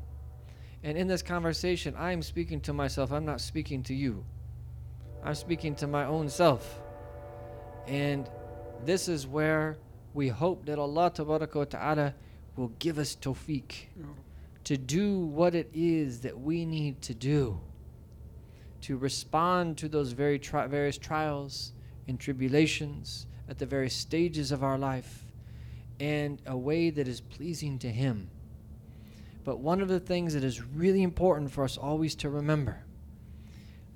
And 0.82 0.98
in 0.98 1.08
this 1.08 1.22
conversation, 1.22 1.94
I 1.98 2.14
am 2.14 2.22
speaking 2.22 2.62
to 2.62 2.74
myself. 2.74 3.12
I'm 3.12 3.26
not 3.26 3.42
speaking 3.42 3.84
to 3.84 3.94
you. 3.94 4.24
I'm 5.24 5.36
speaking 5.36 5.76
to 5.76 5.88
my 5.88 6.06
own 6.06 6.30
self. 6.30 6.82
And 7.86 8.30
this 8.86 9.10
is 9.10 9.28
where 9.28 9.78
we 10.14 10.28
hope 10.28 10.66
that 10.66 10.80
Allah 10.80 11.12
Ta'ala 11.12 12.14
will 12.56 12.72
give 12.80 12.98
us 13.00 13.16
tawfiq 13.16 13.74
to 14.64 14.78
do 14.78 15.20
what 15.20 15.56
it 15.56 15.70
is 15.74 16.20
that 16.22 16.40
we 16.40 16.66
need 16.66 17.02
to 17.02 17.14
do 17.14 17.60
to 18.82 18.98
respond 18.98 19.78
to 19.78 19.90
those 19.90 20.12
very 20.12 20.40
tri- 20.40 20.68
various 20.68 20.98
trials 20.98 21.74
and 22.08 22.20
tribulations 22.20 23.28
at 23.50 23.58
the 23.58 23.66
various 23.66 23.94
stages 23.94 24.52
of 24.52 24.64
our 24.64 24.78
life 24.78 25.26
in 26.00 26.40
a 26.46 26.58
way 26.58 26.90
that 26.90 27.08
is 27.08 27.20
pleasing 27.20 27.78
to 27.80 27.90
Him. 27.90 28.30
But 29.44 29.60
one 29.60 29.82
of 29.82 29.88
the 29.88 30.00
things 30.00 30.34
that 30.34 30.44
is 30.44 30.62
really 30.62 31.04
important 31.04 31.52
for 31.52 31.64
us 31.64 31.78
always 31.78 32.16
to 32.16 32.30
remember 32.30 32.84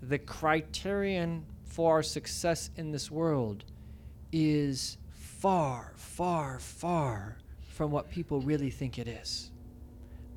the 0.01 0.17
criterion 0.17 1.45
for 1.63 1.93
our 1.93 2.03
success 2.03 2.69
in 2.75 2.91
this 2.91 3.09
world 3.09 3.63
is 4.33 4.97
far, 5.43 5.91
far, 5.97 6.57
far 6.57 7.35
from 7.67 7.91
what 7.91 8.09
people 8.09 8.39
really 8.39 8.69
think 8.69 8.97
it 8.97 9.09
is. 9.09 9.51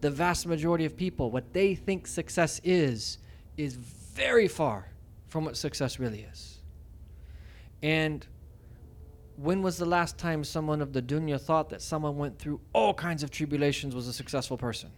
The 0.00 0.10
vast 0.10 0.48
majority 0.48 0.84
of 0.84 0.96
people, 0.96 1.30
what 1.30 1.52
they 1.52 1.76
think 1.76 2.08
success 2.08 2.60
is, 2.64 3.18
is 3.56 3.74
very 3.76 4.48
far 4.48 4.90
from 5.28 5.44
what 5.44 5.56
success 5.56 6.00
really 6.00 6.26
is. 6.32 6.58
And 7.84 8.26
when 9.36 9.62
was 9.62 9.76
the 9.76 9.86
last 9.86 10.18
time 10.18 10.42
someone 10.42 10.82
of 10.82 10.92
the 10.92 11.02
dunya 11.02 11.40
thought 11.40 11.68
that 11.68 11.82
someone 11.82 12.18
went 12.18 12.40
through 12.40 12.60
all 12.72 12.92
kinds 12.92 13.22
of 13.22 13.30
tribulations 13.30 13.94
was 13.94 14.08
a 14.08 14.12
successful 14.12 14.56
person? 14.56 14.90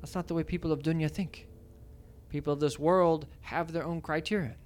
That's 0.00 0.16
not 0.16 0.26
the 0.26 0.34
way 0.34 0.42
people 0.42 0.72
of 0.72 0.82
dunya 0.82 1.08
think. 1.08 1.46
People 2.30 2.52
of 2.52 2.58
this 2.58 2.80
world 2.80 3.28
have 3.42 3.70
their 3.70 3.84
own 3.84 4.00
criterion 4.00 4.56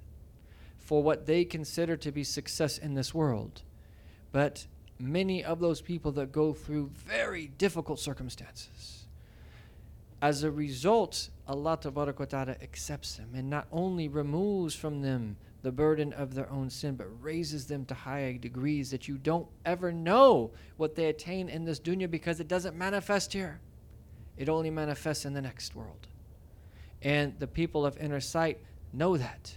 for 0.78 1.02
what 1.02 1.26
they 1.26 1.44
consider 1.44 1.98
to 1.98 2.10
be 2.10 2.24
success 2.24 2.78
in 2.78 2.94
this 2.94 3.12
world. 3.12 3.62
But 4.32 4.66
many 4.98 5.44
of 5.44 5.60
those 5.60 5.80
people 5.80 6.12
that 6.12 6.32
go 6.32 6.52
through 6.52 6.90
very 6.94 7.48
difficult 7.58 7.98
circumstances, 8.00 9.06
as 10.22 10.42
a 10.42 10.50
result, 10.50 11.30
Allah 11.48 11.78
Ta'ala 11.80 12.56
accepts 12.62 13.16
them 13.16 13.30
and 13.34 13.48
not 13.48 13.66
only 13.72 14.06
removes 14.08 14.74
from 14.74 15.00
them 15.02 15.36
the 15.62 15.72
burden 15.72 16.12
of 16.12 16.34
their 16.34 16.50
own 16.50 16.70
sin, 16.70 16.94
but 16.94 17.06
raises 17.22 17.66
them 17.66 17.84
to 17.86 17.94
higher 17.94 18.32
degrees 18.34 18.90
that 18.90 19.08
you 19.08 19.18
don't 19.18 19.46
ever 19.64 19.92
know 19.92 20.50
what 20.76 20.94
they 20.94 21.06
attain 21.06 21.48
in 21.48 21.64
this 21.64 21.80
dunya 21.80 22.10
because 22.10 22.40
it 22.40 22.48
doesn't 22.48 22.76
manifest 22.76 23.32
here. 23.32 23.60
It 24.36 24.48
only 24.48 24.70
manifests 24.70 25.26
in 25.26 25.34
the 25.34 25.42
next 25.42 25.74
world. 25.74 26.06
And 27.02 27.38
the 27.38 27.46
people 27.46 27.84
of 27.84 27.98
inner 27.98 28.20
sight 28.20 28.58
know 28.92 29.16
that. 29.16 29.56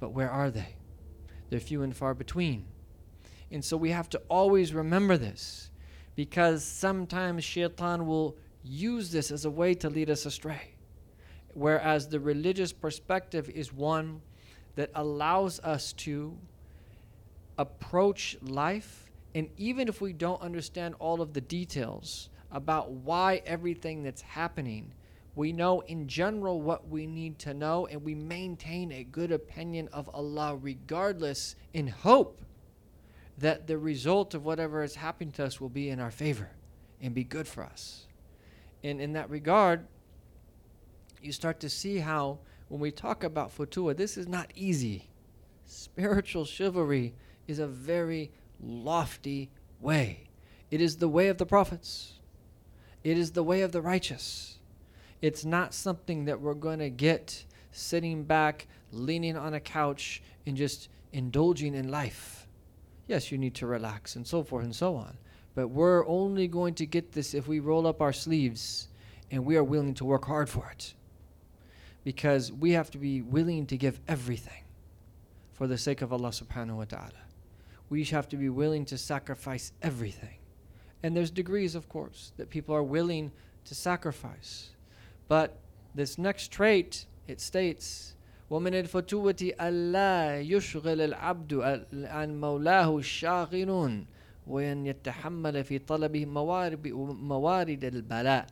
But 0.00 0.12
where 0.12 0.30
are 0.30 0.50
they? 0.50 0.76
They're 1.50 1.60
few 1.60 1.82
and 1.82 1.94
far 1.94 2.14
between. 2.14 2.64
And 3.52 3.62
so 3.62 3.76
we 3.76 3.90
have 3.90 4.08
to 4.10 4.22
always 4.30 4.72
remember 4.72 5.18
this 5.18 5.70
because 6.16 6.64
sometimes 6.64 7.44
shaitan 7.44 8.06
will 8.06 8.36
use 8.64 9.12
this 9.12 9.30
as 9.30 9.44
a 9.44 9.50
way 9.50 9.74
to 9.74 9.90
lead 9.90 10.08
us 10.08 10.24
astray. 10.24 10.74
Whereas 11.52 12.08
the 12.08 12.18
religious 12.18 12.72
perspective 12.72 13.50
is 13.50 13.72
one 13.72 14.22
that 14.74 14.90
allows 14.94 15.60
us 15.60 15.92
to 15.92 16.36
approach 17.58 18.38
life, 18.40 19.10
and 19.34 19.50
even 19.58 19.86
if 19.86 20.00
we 20.00 20.14
don't 20.14 20.40
understand 20.40 20.94
all 20.98 21.20
of 21.20 21.34
the 21.34 21.40
details 21.42 22.30
about 22.50 22.90
why 22.90 23.42
everything 23.44 24.02
that's 24.02 24.22
happening, 24.22 24.94
we 25.34 25.52
know 25.52 25.80
in 25.80 26.08
general 26.08 26.62
what 26.62 26.88
we 26.88 27.06
need 27.06 27.38
to 27.40 27.52
know, 27.52 27.86
and 27.86 28.02
we 28.02 28.14
maintain 28.14 28.92
a 28.92 29.04
good 29.04 29.30
opinion 29.30 29.88
of 29.92 30.08
Allah 30.14 30.56
regardless, 30.56 31.54
in 31.74 31.86
hope 31.86 32.40
that 33.42 33.66
the 33.66 33.76
result 33.76 34.34
of 34.34 34.44
whatever 34.44 34.84
is 34.84 34.94
happening 34.94 35.32
to 35.32 35.44
us 35.44 35.60
will 35.60 35.68
be 35.68 35.90
in 35.90 35.98
our 35.98 36.12
favor 36.12 36.48
and 37.00 37.12
be 37.12 37.24
good 37.24 37.48
for 37.48 37.64
us. 37.64 38.06
And 38.84 39.00
in 39.00 39.14
that 39.14 39.28
regard, 39.28 39.84
you 41.20 41.32
start 41.32 41.58
to 41.60 41.68
see 41.68 41.98
how 41.98 42.38
when 42.68 42.80
we 42.80 42.92
talk 42.92 43.24
about 43.24 43.54
futuwa, 43.54 43.96
this 43.96 44.16
is 44.16 44.28
not 44.28 44.52
easy. 44.54 45.10
Spiritual 45.66 46.44
chivalry 46.44 47.14
is 47.48 47.58
a 47.58 47.66
very 47.66 48.30
lofty 48.60 49.50
way. 49.80 50.28
It 50.70 50.80
is 50.80 50.96
the 50.96 51.08
way 51.08 51.26
of 51.26 51.38
the 51.38 51.46
prophets. 51.46 52.20
It 53.02 53.18
is 53.18 53.32
the 53.32 53.42
way 53.42 53.62
of 53.62 53.72
the 53.72 53.82
righteous. 53.82 54.60
It's 55.20 55.44
not 55.44 55.74
something 55.74 56.26
that 56.26 56.40
we're 56.40 56.54
going 56.54 56.78
to 56.78 56.90
get 56.90 57.44
sitting 57.72 58.22
back, 58.22 58.68
leaning 58.92 59.36
on 59.36 59.54
a 59.54 59.60
couch, 59.60 60.22
and 60.46 60.56
just 60.56 60.88
indulging 61.12 61.74
in 61.74 61.90
life. 61.90 62.46
Yes, 63.06 63.32
you 63.32 63.38
need 63.38 63.54
to 63.56 63.66
relax 63.66 64.16
and 64.16 64.26
so 64.26 64.42
forth 64.42 64.64
and 64.64 64.74
so 64.74 64.96
on. 64.96 65.16
But 65.54 65.68
we're 65.68 66.06
only 66.06 66.48
going 66.48 66.74
to 66.74 66.86
get 66.86 67.12
this 67.12 67.34
if 67.34 67.46
we 67.46 67.60
roll 67.60 67.86
up 67.86 68.00
our 68.00 68.12
sleeves 68.12 68.88
and 69.30 69.44
we 69.44 69.56
are 69.56 69.64
willing 69.64 69.94
to 69.94 70.04
work 70.04 70.24
hard 70.24 70.48
for 70.48 70.70
it 70.70 70.94
because 72.04 72.50
we 72.52 72.72
have 72.72 72.90
to 72.90 72.98
be 72.98 73.22
willing 73.22 73.66
to 73.66 73.76
give 73.76 74.00
everything 74.08 74.64
for 75.52 75.66
the 75.66 75.78
sake 75.78 76.02
of 76.02 76.12
Allah 76.12 76.30
subhanahu 76.30 76.76
wa 76.76 76.84
ta'ala. 76.84 77.12
We 77.90 78.04
have 78.04 78.28
to 78.30 78.36
be 78.36 78.48
willing 78.48 78.84
to 78.86 78.98
sacrifice 78.98 79.72
everything. 79.82 80.38
And 81.02 81.16
there's 81.16 81.30
degrees, 81.30 81.74
of 81.74 81.88
course, 81.88 82.32
that 82.36 82.48
people 82.48 82.74
are 82.74 82.82
willing 82.82 83.32
to 83.66 83.74
sacrifice. 83.74 84.70
But 85.28 85.58
this 85.94 86.18
next 86.18 86.50
trait, 86.50 87.06
it 87.28 87.40
states, 87.40 88.14
ومن 88.52 88.74
الفتوة 88.74 89.52
ألا 89.60 90.40
يشغل 90.40 91.00
العبد 91.00 91.54
عن 91.92 92.40
مولاه 92.40 92.98
الشاغلون 92.98 94.06
وأن 94.46 94.86
يتحمل 94.86 95.64
في 95.64 95.78
طلبه 95.78 96.24
موارد 96.24 97.84
البلاء 97.84 98.46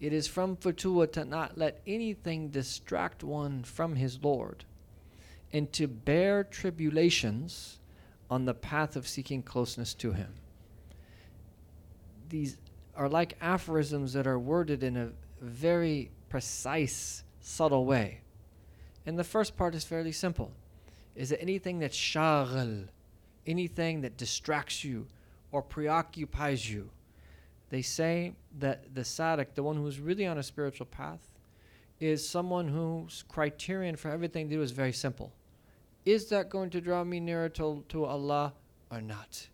It 0.00 0.12
is 0.12 0.28
from 0.28 0.56
futuwa 0.56 1.10
to 1.12 1.24
not 1.24 1.58
let 1.58 1.80
anything 1.86 2.50
distract 2.50 3.24
one 3.24 3.64
from 3.64 3.96
his 3.96 4.22
Lord 4.22 4.64
and 5.52 5.72
to 5.72 5.88
bear 5.88 6.44
tribulations 6.44 7.80
on 8.30 8.44
the 8.44 8.54
path 8.54 8.94
of 8.94 9.08
seeking 9.08 9.42
closeness 9.42 9.92
to 9.94 10.12
him. 10.12 10.34
These 12.28 12.58
are 12.94 13.08
like 13.08 13.36
aphorisms 13.40 14.12
that 14.12 14.26
are 14.26 14.38
worded 14.38 14.84
in 14.84 14.96
a 14.96 15.10
very 15.40 16.10
precise, 16.28 17.24
subtle 17.40 17.86
way. 17.86 18.20
And 19.06 19.18
the 19.18 19.24
first 19.24 19.56
part 19.56 19.74
is 19.74 19.84
fairly 19.84 20.12
simple. 20.12 20.52
Is 21.14 21.30
that 21.30 21.40
anything 21.40 21.78
that's 21.78 21.96
shaghal, 21.96 22.88
anything 23.46 24.00
that 24.00 24.16
distracts 24.16 24.82
you 24.82 25.06
or 25.52 25.62
preoccupies 25.62 26.68
you, 26.68 26.90
they 27.70 27.82
say 27.82 28.34
that 28.58 28.94
the 28.94 29.04
sadik, 29.04 29.54
the 29.54 29.62
one 29.62 29.76
who's 29.76 30.00
really 30.00 30.26
on 30.26 30.38
a 30.38 30.42
spiritual 30.42 30.86
path, 30.86 31.20
is 32.00 32.28
someone 32.28 32.68
whose 32.68 33.24
criterion 33.28 33.96
for 33.96 34.10
everything 34.10 34.48
they 34.48 34.56
do 34.56 34.62
is 34.62 34.72
very 34.72 34.92
simple. 34.92 35.32
Is 36.04 36.26
that 36.26 36.50
going 36.50 36.70
to 36.70 36.80
draw 36.80 37.04
me 37.04 37.20
nearer 37.20 37.48
to, 37.50 37.84
to 37.88 38.04
Allah 38.04 38.52
or 38.90 39.00
not? 39.00 39.48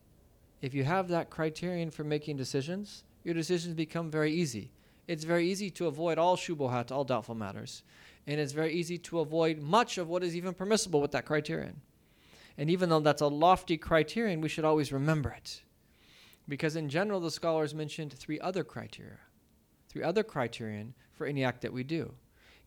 If 0.61 0.75
you 0.75 0.85
have 0.85 1.09
that 1.09 1.31
criterion 1.31 1.91
for 1.91 2.05
making 2.05 2.37
decisions, 2.37 3.05
your 3.25 3.35
decisions 3.35 3.75
become 3.75 4.11
very 4.11 4.33
easy. 4.33 4.71
It's 5.07 5.25
very 5.25 5.49
easy 5.49 5.71
to 5.71 5.87
avoid 5.87 6.19
all 6.19 6.37
shubuhat, 6.37 6.91
all 6.91 7.05
doubtful 7.05 7.35
matters. 7.35 7.83
And 8.27 8.39
it's 8.41 8.53
very 8.53 8.73
easy 8.75 8.99
to 8.99 9.21
avoid 9.21 9.59
much 9.61 9.99
of 9.99 10.09
what 10.09 10.23
is 10.23 10.37
even 10.37 10.55
permissible 10.55 11.01
with 11.01 11.13
that 11.13 11.25
criterion. 11.27 11.81
And 12.59 12.71
even 12.71 12.89
though 12.89 13.01
that's 13.01 13.23
a 13.23 13.27
lofty 13.27 13.77
criterion, 13.77 14.41
we 14.41 14.49
should 14.49 14.65
always 14.65 14.93
remember 14.93 15.31
it. 15.31 15.63
Because 16.49 16.77
in 16.77 16.89
general, 16.89 17.21
the 17.21 17.31
scholars 17.31 17.75
mentioned 17.75 18.13
three 18.13 18.41
other 18.41 18.65
criteria, 18.65 19.19
three 19.89 20.03
other 20.03 20.23
criterion 20.23 20.95
for 21.13 21.27
any 21.27 21.45
act 21.45 21.63
that 21.63 21.73
we 21.73 21.85
do. 21.85 22.15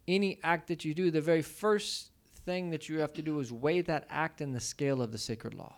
Any 0.07 0.39
act 0.43 0.67
that 0.67 0.83
you 0.83 0.93
do, 0.93 1.11
the 1.11 1.21
very 1.21 1.41
first 1.41 2.11
thing 2.45 2.69
that 2.71 2.89
you 2.89 2.99
have 2.99 3.13
to 3.13 3.21
do 3.21 3.39
is 3.39 3.51
weigh 3.51 3.81
that 3.81 4.07
act 4.09 4.41
in 4.41 4.51
the 4.51 4.59
scale 4.59 5.01
of 5.01 5.11
the 5.11 5.17
sacred 5.17 5.53
law. 5.53 5.75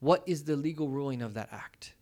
What 0.00 0.22
is 0.26 0.44
the 0.44 0.56
legal 0.56 0.88
ruling 0.88 1.22
of 1.22 1.34
that 1.34 1.48
act? 1.52 1.94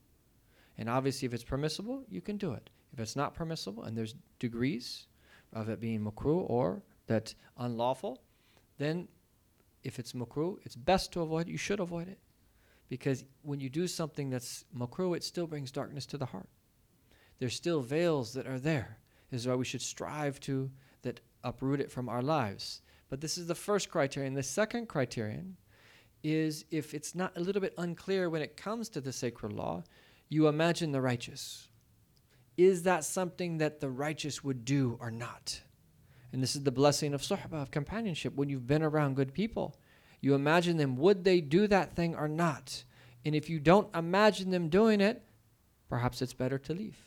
And 0.79 0.89
obviously, 0.89 1.27
if 1.27 1.35
it's 1.35 1.45
permissible, 1.45 2.05
you 2.09 2.21
can 2.21 2.37
do 2.37 2.53
it. 2.53 2.71
If 2.93 3.01
it's 3.01 3.17
not 3.17 3.35
permissible, 3.35 3.85
and 3.85 3.97
there's 3.97 4.15
degrees 4.39 5.07
of 5.57 5.69
it 5.69 5.81
being 5.81 6.05
makruh 6.05 6.49
or 6.49 6.83
that 7.07 7.35
unlawful, 7.59 8.23
then 8.79 9.09
if 9.83 9.99
it's 9.99 10.13
makruh, 10.13 10.59
it's 10.65 10.77
best 10.77 11.13
to 11.13 11.23
avoid 11.23 11.49
it. 11.49 11.53
You 11.53 11.59
should 11.59 11.81
avoid 11.81 12.09
it. 12.09 12.19
Because 12.89 13.25
when 13.43 13.59
you 13.59 13.69
do 13.69 13.89
something 13.89 14.31
that's 14.31 14.65
makruh, 14.77 15.17
it 15.17 15.25
still 15.25 15.47
brings 15.47 15.73
darkness 15.73 16.07
to 16.07 16.19
the 16.19 16.27
heart. 16.27 16.49
There's 17.39 17.55
still 17.55 17.81
veils 17.81 18.33
that 18.35 18.47
are 18.47 18.61
there. 18.61 18.99
This 19.31 19.41
is 19.43 19.49
why 19.49 19.55
we 19.55 19.65
should 19.65 19.83
strive 19.83 20.39
to 20.41 20.71
that 21.03 21.21
uproot 21.43 21.81
it 21.81 21.91
from 21.91 22.09
our 22.09 22.23
lives. 22.23 22.83
But 23.09 23.21
this 23.21 23.39
is 23.39 23.47
the 23.47 23.55
first 23.55 23.91
criterion. 23.91 24.35
The 24.35 24.43
second 24.43 24.89
criterion 24.89 25.57
is 26.23 26.65
if 26.71 26.95
it's 26.95 27.15
not 27.15 27.37
a 27.37 27.41
little 27.41 27.63
bit 27.63 27.75
unclear 27.79 28.31
when 28.31 28.43
it 28.43 28.57
comes 28.57 28.89
to 28.91 29.01
the 29.01 29.13
sacred 29.13 29.53
law, 29.53 29.85
you 30.29 30.49
imagine 30.49 30.93
the 30.93 31.01
righteous. 31.01 31.69
Is 32.57 32.85
that 32.85 33.05
something 33.05 33.59
that 33.59 33.81
the 33.81 33.89
righteous 33.89 34.43
would 34.43 34.65
do 34.65 34.97
or 35.01 35.11
not? 35.11 35.61
And 36.33 36.43
this 36.43 36.57
is 36.57 36.63
the 36.63 36.73
blessing 36.73 37.15
of 37.15 37.23
suhbah, 37.23 37.63
of 37.63 37.71
companionship. 37.71 38.35
When 38.35 38.49
you've 38.49 38.67
been 38.67 38.83
around 38.83 39.17
good 39.17 39.33
people, 39.33 39.77
you 40.21 40.35
imagine 40.35 40.77
them, 40.77 40.97
would 40.97 41.25
they 41.25 41.41
do 41.41 41.67
that 41.69 41.95
thing 41.95 42.15
or 42.15 42.29
not? 42.29 42.85
And 43.25 43.35
if 43.35 43.51
you 43.51 43.61
don't 43.61 43.95
imagine 43.95 44.51
them 44.51 44.69
doing 44.69 45.01
it, 45.01 45.23
perhaps 45.89 46.23
it's 46.23 46.33
better 46.33 46.59
to 46.59 46.75
leave. 46.75 47.07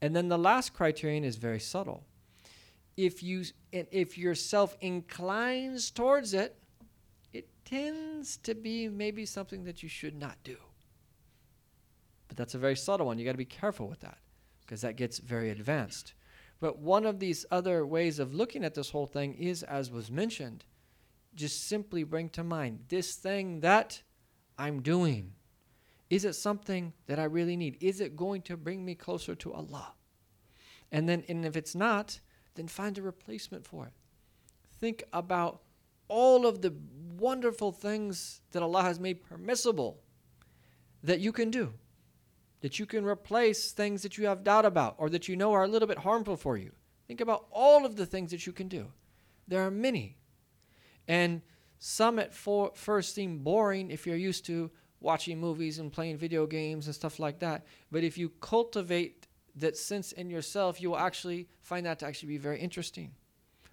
And 0.00 0.14
then 0.14 0.28
the 0.28 0.38
last 0.38 0.74
criterion 0.74 1.24
is 1.24 1.36
very 1.36 1.60
subtle. 1.60 2.04
If 2.96 3.22
you 3.22 3.44
if 3.72 4.18
yourself 4.18 4.76
inclines 4.80 5.90
towards 5.90 6.34
it, 6.34 6.56
it 7.32 7.48
tends 7.64 8.36
to 8.38 8.54
be 8.54 8.88
maybe 8.88 9.24
something 9.24 9.64
that 9.64 9.82
you 9.82 9.88
should 9.88 10.16
not 10.16 10.36
do. 10.42 10.56
But 12.26 12.36
that's 12.36 12.54
a 12.54 12.58
very 12.58 12.76
subtle 12.76 13.06
one. 13.06 13.18
You 13.18 13.24
got 13.24 13.32
to 13.32 13.38
be 13.38 13.44
careful 13.44 13.88
with 13.88 14.00
that 14.00 14.18
because 14.68 14.82
that 14.82 14.96
gets 14.96 15.18
very 15.18 15.48
advanced. 15.48 16.12
But 16.60 16.78
one 16.78 17.06
of 17.06 17.20
these 17.20 17.46
other 17.50 17.86
ways 17.86 18.18
of 18.18 18.34
looking 18.34 18.64
at 18.64 18.74
this 18.74 18.90
whole 18.90 19.06
thing 19.06 19.32
is, 19.34 19.62
as 19.62 19.90
was 19.90 20.10
mentioned, 20.10 20.66
just 21.34 21.66
simply 21.66 22.04
bring 22.04 22.28
to 22.30 22.44
mind 22.44 22.80
this 22.88 23.14
thing 23.14 23.60
that 23.60 24.02
I'm 24.58 24.82
doing. 24.82 25.32
Is 26.10 26.26
it 26.26 26.34
something 26.34 26.92
that 27.06 27.18
I 27.18 27.24
really 27.24 27.56
need? 27.56 27.78
Is 27.80 28.02
it 28.02 28.14
going 28.14 28.42
to 28.42 28.58
bring 28.58 28.84
me 28.84 28.94
closer 28.94 29.34
to 29.36 29.54
Allah? 29.54 29.94
And 30.92 31.08
then, 31.08 31.24
and 31.28 31.46
if 31.46 31.56
it's 31.56 31.74
not, 31.74 32.20
then 32.54 32.68
find 32.68 32.98
a 32.98 33.02
replacement 33.02 33.64
for 33.64 33.86
it. 33.86 33.92
Think 34.80 35.02
about 35.14 35.62
all 36.08 36.46
of 36.46 36.60
the 36.60 36.74
wonderful 37.18 37.72
things 37.72 38.42
that 38.52 38.62
Allah 38.62 38.82
has 38.82 39.00
made 39.00 39.22
permissible 39.22 40.02
that 41.02 41.20
you 41.20 41.32
can 41.32 41.50
do 41.50 41.72
that 42.60 42.78
you 42.78 42.86
can 42.86 43.04
replace 43.04 43.72
things 43.72 44.02
that 44.02 44.18
you 44.18 44.26
have 44.26 44.44
doubt 44.44 44.64
about 44.64 44.94
or 44.98 45.08
that 45.10 45.28
you 45.28 45.36
know 45.36 45.52
are 45.52 45.64
a 45.64 45.68
little 45.68 45.88
bit 45.88 45.98
harmful 45.98 46.36
for 46.36 46.56
you. 46.56 46.72
Think 47.06 47.20
about 47.20 47.46
all 47.50 47.86
of 47.86 47.96
the 47.96 48.06
things 48.06 48.30
that 48.30 48.46
you 48.46 48.52
can 48.52 48.68
do. 48.68 48.92
There 49.46 49.62
are 49.62 49.70
many. 49.70 50.16
And 51.06 51.42
some 51.78 52.18
at 52.18 52.34
for, 52.34 52.72
first 52.74 53.14
seem 53.14 53.38
boring 53.38 53.90
if 53.90 54.06
you're 54.06 54.16
used 54.16 54.44
to 54.46 54.70
watching 55.00 55.38
movies 55.38 55.78
and 55.78 55.92
playing 55.92 56.18
video 56.18 56.46
games 56.46 56.86
and 56.86 56.94
stuff 56.94 57.18
like 57.18 57.38
that. 57.38 57.64
But 57.90 58.04
if 58.04 58.18
you 58.18 58.30
cultivate 58.40 59.26
that 59.56 59.76
sense 59.76 60.12
in 60.12 60.28
yourself, 60.28 60.80
you 60.80 60.90
will 60.90 60.98
actually 60.98 61.48
find 61.62 61.86
that 61.86 62.00
to 62.00 62.06
actually 62.06 62.30
be 62.30 62.38
very 62.38 62.58
interesting, 62.58 63.12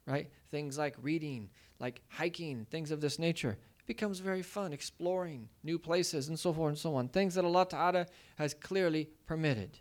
right? 0.05 0.29
Things 0.51 0.77
like 0.77 0.95
reading, 1.01 1.49
like 1.79 2.01
hiking, 2.09 2.65
things 2.69 2.91
of 2.91 3.01
this 3.01 3.19
nature 3.19 3.57
becomes 3.85 4.19
very 4.19 4.41
fun, 4.41 4.73
exploring 4.73 5.49
new 5.63 5.77
places 5.77 6.27
and 6.27 6.39
so 6.39 6.51
forth 6.53 6.69
and 6.69 6.77
so 6.77 6.95
on. 6.95 7.07
Things 7.07 7.35
that 7.35 7.45
Allah 7.45 7.67
Ta'ala 7.67 8.07
has 8.37 8.53
clearly 8.53 9.09
permitted. 9.25 9.79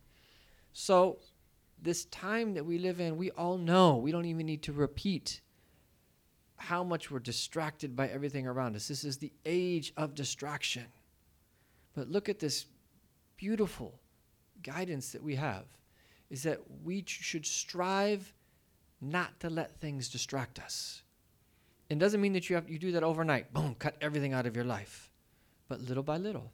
So, 0.73 1.19
this 1.81 2.07
time 2.07 2.55
that 2.55 2.65
we 2.65 2.79
live 2.79 3.01
in, 3.01 3.17
we 3.17 3.31
all 3.33 3.59
know, 3.59 3.97
we 3.97 4.11
don't 4.11 4.25
even 4.25 4.47
need 4.47 4.63
to 4.63 4.73
repeat 4.73 5.41
how 6.57 6.83
much 6.83 7.11
we're 7.11 7.19
distracted 7.19 7.95
by 7.95 8.09
everything 8.09 8.47
around 8.47 8.75
us. 8.75 8.89
This 8.89 9.05
is 9.05 9.19
the 9.19 9.33
age 9.45 9.93
of 9.97 10.15
distraction. 10.15 10.87
But 11.95 12.09
look 12.09 12.29
at 12.29 12.39
this 12.39 12.67
beautiful 13.37 14.01
guidance 14.63 15.13
that 15.13 15.23
we 15.23 15.35
have 15.35 15.65
is 16.31 16.43
that 16.45 16.61
we 16.83 17.05
should 17.07 17.45
strive 17.45 18.33
not 19.01 19.39
to 19.41 19.51
let 19.51 19.79
things 19.79 20.09
distract 20.09 20.59
us. 20.59 21.04
It 21.95 22.01
doesn't 22.01 22.21
mean 22.21 22.33
that 22.33 22.51
you 22.51 22.57
have 22.57 22.69
you 22.69 22.81
do 22.81 22.91
that 22.91 23.05
overnight. 23.05 23.55
Boom, 23.55 23.77
cut 23.77 23.95
everything 24.01 24.33
out 24.33 24.47
of 24.47 24.57
your 24.57 24.65
life. 24.65 25.13
But 25.69 25.81
little 25.81 26.03
by 26.03 26.17
little, 26.17 26.51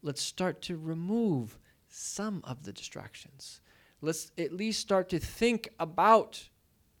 let's 0.00 0.22
start 0.22 0.62
to 0.62 0.76
remove 0.76 1.58
some 1.88 2.40
of 2.44 2.62
the 2.62 2.72
distractions. 2.72 3.60
Let's 4.00 4.30
at 4.38 4.52
least 4.52 4.78
start 4.78 5.08
to 5.08 5.18
think 5.18 5.70
about 5.80 6.48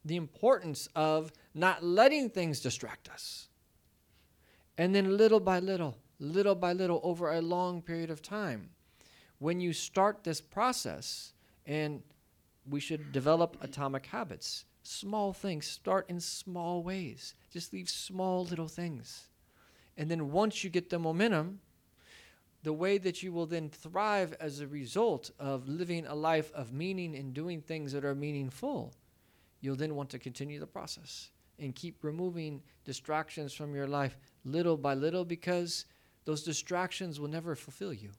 the 0.04 0.16
importance 0.16 0.88
of 0.96 1.32
not 1.54 1.84
letting 1.84 2.28
things 2.28 2.58
distract 2.58 3.08
us. 3.08 3.50
And 4.76 4.92
then 4.92 5.16
little 5.16 5.38
by 5.38 5.60
little, 5.60 5.96
little 6.18 6.56
by 6.56 6.72
little 6.72 7.00
over 7.04 7.34
a 7.34 7.40
long 7.40 7.82
period 7.82 8.10
of 8.10 8.20
time, 8.20 8.70
when 9.38 9.60
you 9.60 9.72
start 9.72 10.24
this 10.24 10.40
process 10.40 11.34
and 11.66 12.02
we 12.68 12.80
should 12.80 13.12
develop 13.12 13.56
atomic 13.60 14.06
habits 14.06 14.64
small 14.86 15.32
things. 15.32 15.66
Start 15.66 16.08
in 16.08 16.20
small 16.20 16.82
ways. 16.82 17.34
Just 17.52 17.72
leave 17.72 17.88
small 17.88 18.44
little 18.44 18.68
things. 18.68 19.28
And 19.96 20.10
then 20.10 20.30
once 20.30 20.62
you 20.62 20.70
get 20.70 20.90
the 20.90 20.98
momentum, 20.98 21.60
the 22.62 22.72
way 22.72 22.98
that 22.98 23.22
you 23.22 23.32
will 23.32 23.46
then 23.46 23.68
thrive 23.68 24.34
as 24.40 24.60
a 24.60 24.66
result 24.66 25.30
of 25.38 25.68
living 25.68 26.06
a 26.06 26.14
life 26.14 26.52
of 26.52 26.72
meaning 26.72 27.14
and 27.14 27.32
doing 27.32 27.60
things 27.60 27.92
that 27.92 28.04
are 28.04 28.14
meaningful, 28.14 28.92
you'll 29.60 29.76
then 29.76 29.94
want 29.94 30.10
to 30.10 30.18
continue 30.18 30.58
the 30.58 30.66
process 30.66 31.30
and 31.58 31.74
keep 31.74 32.02
removing 32.02 32.62
distractions 32.84 33.52
from 33.52 33.74
your 33.74 33.86
life 33.86 34.18
little 34.44 34.76
by 34.76 34.94
little 34.94 35.24
because 35.24 35.86
those 36.24 36.42
distractions 36.42 37.18
will 37.20 37.28
never 37.28 37.54
fulfill 37.54 37.92
you. 37.92 38.10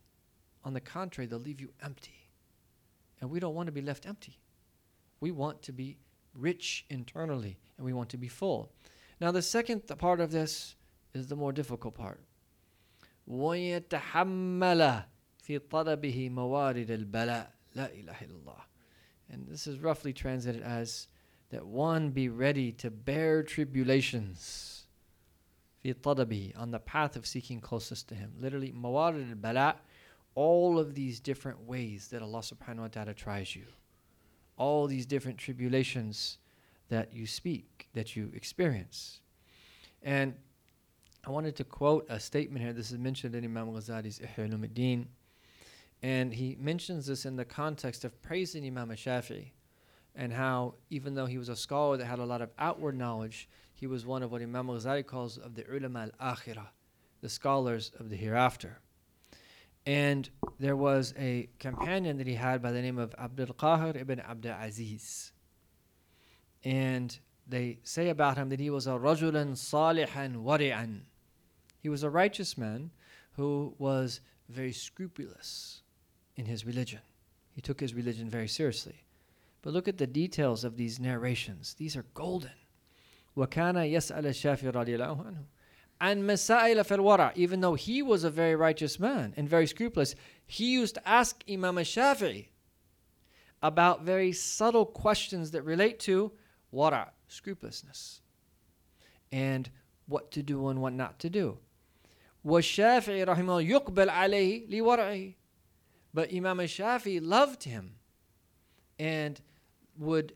On 0.63 0.73
the 0.73 0.81
contrary, 0.81 1.27
they'll 1.27 1.39
leave 1.39 1.61
you 1.61 1.69
empty. 1.83 2.29
And 3.21 3.29
we 3.29 3.39
don't 3.39 3.55
want 3.55 3.67
to 3.67 3.71
be 3.71 3.81
left 3.81 4.05
empty. 4.05 4.39
We 5.19 5.31
want 5.31 5.61
to 5.63 5.73
be 5.73 5.97
rich 6.36 6.84
internally, 6.88 7.58
and 7.76 7.84
we 7.84 7.92
want 7.92 8.08
to 8.10 8.16
be 8.16 8.28
full. 8.28 8.70
Now, 9.20 9.30
the 9.30 9.42
second 9.42 9.86
part 9.98 10.20
of 10.20 10.32
this 10.32 10.74
is 11.14 11.26
the 11.26 11.36
more 11.36 11.52
difficult 11.52 11.94
part. 11.94 12.20
ويتحمل 13.28 15.04
في 15.42 15.58
طلبه 15.58 16.28
موارد 16.30 16.90
البلاء 16.90 17.52
لا 17.74 17.90
إله 17.92 18.22
إلا 18.22 18.36
الله. 18.44 18.60
And 19.30 19.46
this 19.48 19.66
is 19.66 19.78
roughly 19.78 20.12
translated 20.12 20.62
as 20.62 21.08
that 21.50 21.64
one 21.64 22.10
be 22.10 22.28
ready 22.28 22.72
to 22.72 22.90
bear 22.90 23.42
tribulations 23.42 24.86
في 25.84 25.94
طلبه 25.94 26.56
on 26.56 26.70
the 26.70 26.80
path 26.80 27.16
of 27.16 27.26
seeking 27.26 27.60
closest 27.60 28.08
to 28.08 28.14
him. 28.14 28.32
Literally, 28.40 28.72
موارد 28.72 29.40
البلاء, 29.40 29.76
all 30.34 30.78
of 30.78 30.94
these 30.94 31.20
different 31.20 31.60
ways 31.60 32.08
that 32.08 32.22
Allah 32.22 32.40
subhanahu 32.40 32.80
wa 32.80 32.88
ta'ala 32.88 33.14
tries 33.14 33.54
you 33.54 33.66
all 34.57 34.87
these 34.87 35.05
different 35.05 35.37
tribulations 35.37 36.37
that 36.89 37.13
you 37.13 37.27
speak, 37.27 37.87
that 37.93 38.15
you 38.15 38.31
experience. 38.33 39.21
And 40.03 40.33
I 41.25 41.29
wanted 41.29 41.55
to 41.57 41.63
quote 41.63 42.05
a 42.09 42.19
statement 42.19 42.63
here. 42.63 42.73
This 42.73 42.91
is 42.91 42.97
mentioned 42.97 43.35
in 43.35 43.43
Imam 43.43 43.67
Ghazali's 43.67 44.19
Ihya 44.19 44.49
ulumuddin 44.49 45.05
And 46.01 46.33
he 46.33 46.57
mentions 46.59 47.07
this 47.07 47.25
in 47.25 47.35
the 47.35 47.45
context 47.45 48.05
of 48.05 48.21
praising 48.21 48.65
Imam 48.65 48.89
Shafi'i 48.89 49.51
and 50.15 50.33
how, 50.33 50.73
even 50.89 51.13
though 51.13 51.27
he 51.27 51.37
was 51.37 51.49
a 51.49 51.55
scholar 51.55 51.97
that 51.97 52.05
had 52.05 52.19
a 52.19 52.25
lot 52.25 52.41
of 52.41 52.49
outward 52.57 52.97
knowledge, 52.97 53.47
he 53.73 53.85
was 53.85 54.05
one 54.05 54.23
of 54.23 54.31
what 54.31 54.41
Imam 54.41 54.67
Ghazali 54.67 55.05
calls 55.05 55.37
of 55.37 55.53
the 55.53 55.63
ulama 55.71 56.09
al-akhirah, 56.19 56.67
the 57.21 57.29
scholars 57.29 57.91
of 57.99 58.09
the 58.09 58.15
hereafter. 58.15 58.79
And 59.86 60.28
there 60.60 60.76
was 60.76 61.12
a 61.18 61.48
companion 61.58 62.18
that 62.18 62.26
he 62.26 62.34
had 62.34 62.62
by 62.62 62.70
the 62.70 62.82
name 62.82 62.98
of 62.98 63.14
Abdul 63.18 63.46
Qahir 63.46 63.96
ibn 64.00 64.20
Abdul 64.20 64.52
Aziz. 64.52 65.32
And 66.64 67.18
they 67.46 67.80
say 67.82 68.08
about 68.08 68.36
him 68.36 68.48
that 68.50 68.60
he 68.60 68.70
was 68.70 68.86
a 68.86 68.90
rajulan 68.90 69.52
salihan 69.52 70.44
wari'an. 70.44 71.00
He 71.80 71.88
was 71.88 72.04
a 72.04 72.10
righteous 72.10 72.56
man 72.56 72.90
who 73.32 73.74
was 73.78 74.20
very 74.48 74.72
scrupulous 74.72 75.82
in 76.36 76.46
his 76.46 76.64
religion. 76.64 77.00
He 77.50 77.60
took 77.60 77.80
his 77.80 77.94
religion 77.94 78.30
very 78.30 78.48
seriously. 78.48 79.04
But 79.62 79.72
look 79.72 79.88
at 79.88 79.98
the 79.98 80.06
details 80.06 80.64
of 80.64 80.76
these 80.76 81.00
narrations. 81.00 81.74
These 81.74 81.96
are 81.96 82.04
golden. 82.14 82.50
وكان 83.36 83.76
يسأل 83.76 84.26
الشافعي 84.26 84.70
رضي 84.70 84.94
الله 84.94 85.26
عنه 85.26 85.44
and 85.99 86.23
Masail 86.23 86.77
al 86.77 87.03
wara, 87.03 87.31
even 87.35 87.61
though 87.61 87.73
he 87.73 88.01
was 88.01 88.23
a 88.23 88.29
very 88.29 88.55
righteous 88.55 88.99
man 88.99 89.33
and 89.35 89.49
very 89.49 89.67
scrupulous, 89.67 90.15
he 90.45 90.71
used 90.71 90.95
to 90.95 91.07
ask 91.07 91.43
Imam 91.49 91.75
Shafi'i 91.75 92.47
about 93.61 94.03
very 94.03 94.31
subtle 94.31 94.85
questions 94.85 95.51
that 95.51 95.63
relate 95.63 95.99
to 96.01 96.31
wara, 96.73 97.09
scrupulousness, 97.27 98.21
and 99.31 99.69
what 100.07 100.31
to 100.31 100.43
do 100.43 100.67
and 100.67 100.81
what 100.81 100.93
not 100.93 101.19
to 101.19 101.29
do. 101.29 101.57
Was 102.43 102.65
Shafi'i 102.65 103.25
rahimahullah 103.25 103.69
yuqbal 103.69 104.09
alayhi 104.09 104.69
li 104.69 104.79
wara'i. 104.79 105.35
But 106.13 106.33
Imam 106.33 106.57
Shafi'i 106.59 107.19
loved 107.21 107.63
him 107.63 107.95
and 108.97 109.39
would 109.97 110.33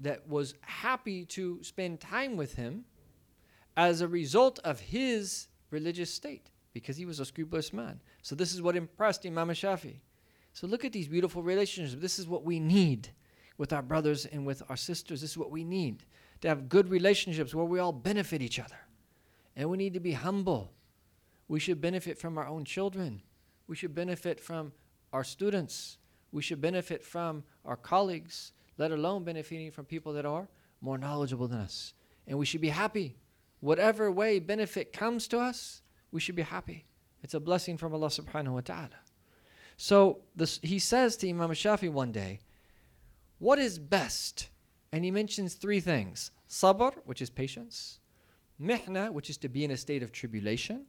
that 0.00 0.26
was 0.26 0.54
happy 0.62 1.24
to 1.26 1.62
spend 1.62 2.00
time 2.00 2.36
with 2.36 2.54
him 2.54 2.84
as 3.76 4.00
a 4.00 4.08
result 4.08 4.58
of 4.64 4.80
his 4.80 5.48
religious 5.70 6.12
state 6.12 6.50
because 6.72 6.96
he 6.96 7.04
was 7.04 7.20
a 7.20 7.24
scrupulous 7.24 7.72
man. 7.72 8.00
So 8.22 8.34
this 8.34 8.54
is 8.54 8.62
what 8.62 8.76
impressed 8.76 9.26
Imam 9.26 9.48
Shafi. 9.48 10.00
So 10.52 10.66
look 10.66 10.84
at 10.84 10.92
these 10.92 11.08
beautiful 11.08 11.42
relationships. 11.42 12.00
This 12.00 12.18
is 12.18 12.26
what 12.26 12.44
we 12.44 12.60
need 12.60 13.10
with 13.58 13.72
our 13.72 13.82
brothers 13.82 14.26
and 14.26 14.46
with 14.46 14.62
our 14.68 14.76
sisters. 14.76 15.20
This 15.20 15.30
is 15.30 15.38
what 15.38 15.50
we 15.50 15.64
need 15.64 16.04
to 16.40 16.48
have 16.48 16.68
good 16.68 16.88
relationships 16.88 17.54
where 17.54 17.64
we 17.64 17.78
all 17.78 17.92
benefit 17.92 18.42
each 18.42 18.58
other. 18.58 18.78
And 19.56 19.68
we 19.68 19.76
need 19.76 19.94
to 19.94 20.00
be 20.00 20.12
humble. 20.12 20.72
We 21.48 21.60
should 21.60 21.80
benefit 21.80 22.18
from 22.18 22.38
our 22.38 22.46
own 22.46 22.64
children. 22.64 23.22
We 23.66 23.76
should 23.76 23.94
benefit 23.94 24.40
from 24.40 24.72
our 25.12 25.24
students. 25.24 25.98
we 26.32 26.42
should 26.42 26.60
benefit 26.60 27.02
from 27.02 27.42
our 27.64 27.76
colleagues, 27.76 28.52
let 28.78 28.92
alone 28.92 29.24
benefiting 29.24 29.70
from 29.70 29.84
people 29.84 30.12
that 30.12 30.24
are 30.24 30.48
more 30.80 30.96
knowledgeable 30.96 31.48
than 31.48 31.58
us. 31.58 31.92
And 32.26 32.38
we 32.38 32.46
should 32.46 32.60
be 32.60 32.68
happy. 32.68 33.16
Whatever 33.60 34.10
way 34.10 34.38
benefit 34.38 34.92
comes 34.92 35.28
to 35.28 35.38
us, 35.38 35.82
we 36.10 36.20
should 36.20 36.36
be 36.36 36.42
happy. 36.42 36.86
It's 37.22 37.34
a 37.34 37.40
blessing 37.40 37.76
from 37.76 37.94
Allah 37.94 38.08
subhanahu 38.08 38.52
wa 38.52 38.60
ta'ala. 38.60 38.88
So 39.76 40.20
this, 40.34 40.58
he 40.62 40.78
says 40.78 41.16
to 41.18 41.28
Imam 41.28 41.50
Shafi 41.50 41.90
one 41.90 42.12
day, 42.12 42.40
What 43.38 43.58
is 43.58 43.78
best? 43.78 44.48
And 44.92 45.04
he 45.04 45.10
mentions 45.10 45.54
three 45.54 45.80
things 45.80 46.32
sabr, 46.48 46.92
which 47.04 47.22
is 47.22 47.30
patience, 47.30 48.00
mihna, 48.60 49.10
which 49.10 49.30
is 49.30 49.36
to 49.38 49.48
be 49.48 49.64
in 49.64 49.70
a 49.70 49.76
state 49.76 50.02
of 50.02 50.10
tribulation, 50.10 50.86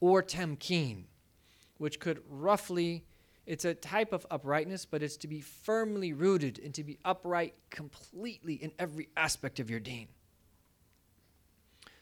or 0.00 0.22
tamkeen, 0.22 1.04
which 1.78 1.98
could 1.98 2.22
roughly, 2.28 3.04
it's 3.46 3.64
a 3.64 3.74
type 3.74 4.12
of 4.12 4.26
uprightness, 4.30 4.84
but 4.84 5.02
it's 5.02 5.16
to 5.16 5.28
be 5.28 5.40
firmly 5.40 6.12
rooted 6.12 6.60
and 6.62 6.74
to 6.74 6.84
be 6.84 6.98
upright 7.04 7.54
completely 7.70 8.54
in 8.54 8.72
every 8.78 9.08
aspect 9.16 9.58
of 9.58 9.70
your 9.70 9.80
deen. 9.80 10.08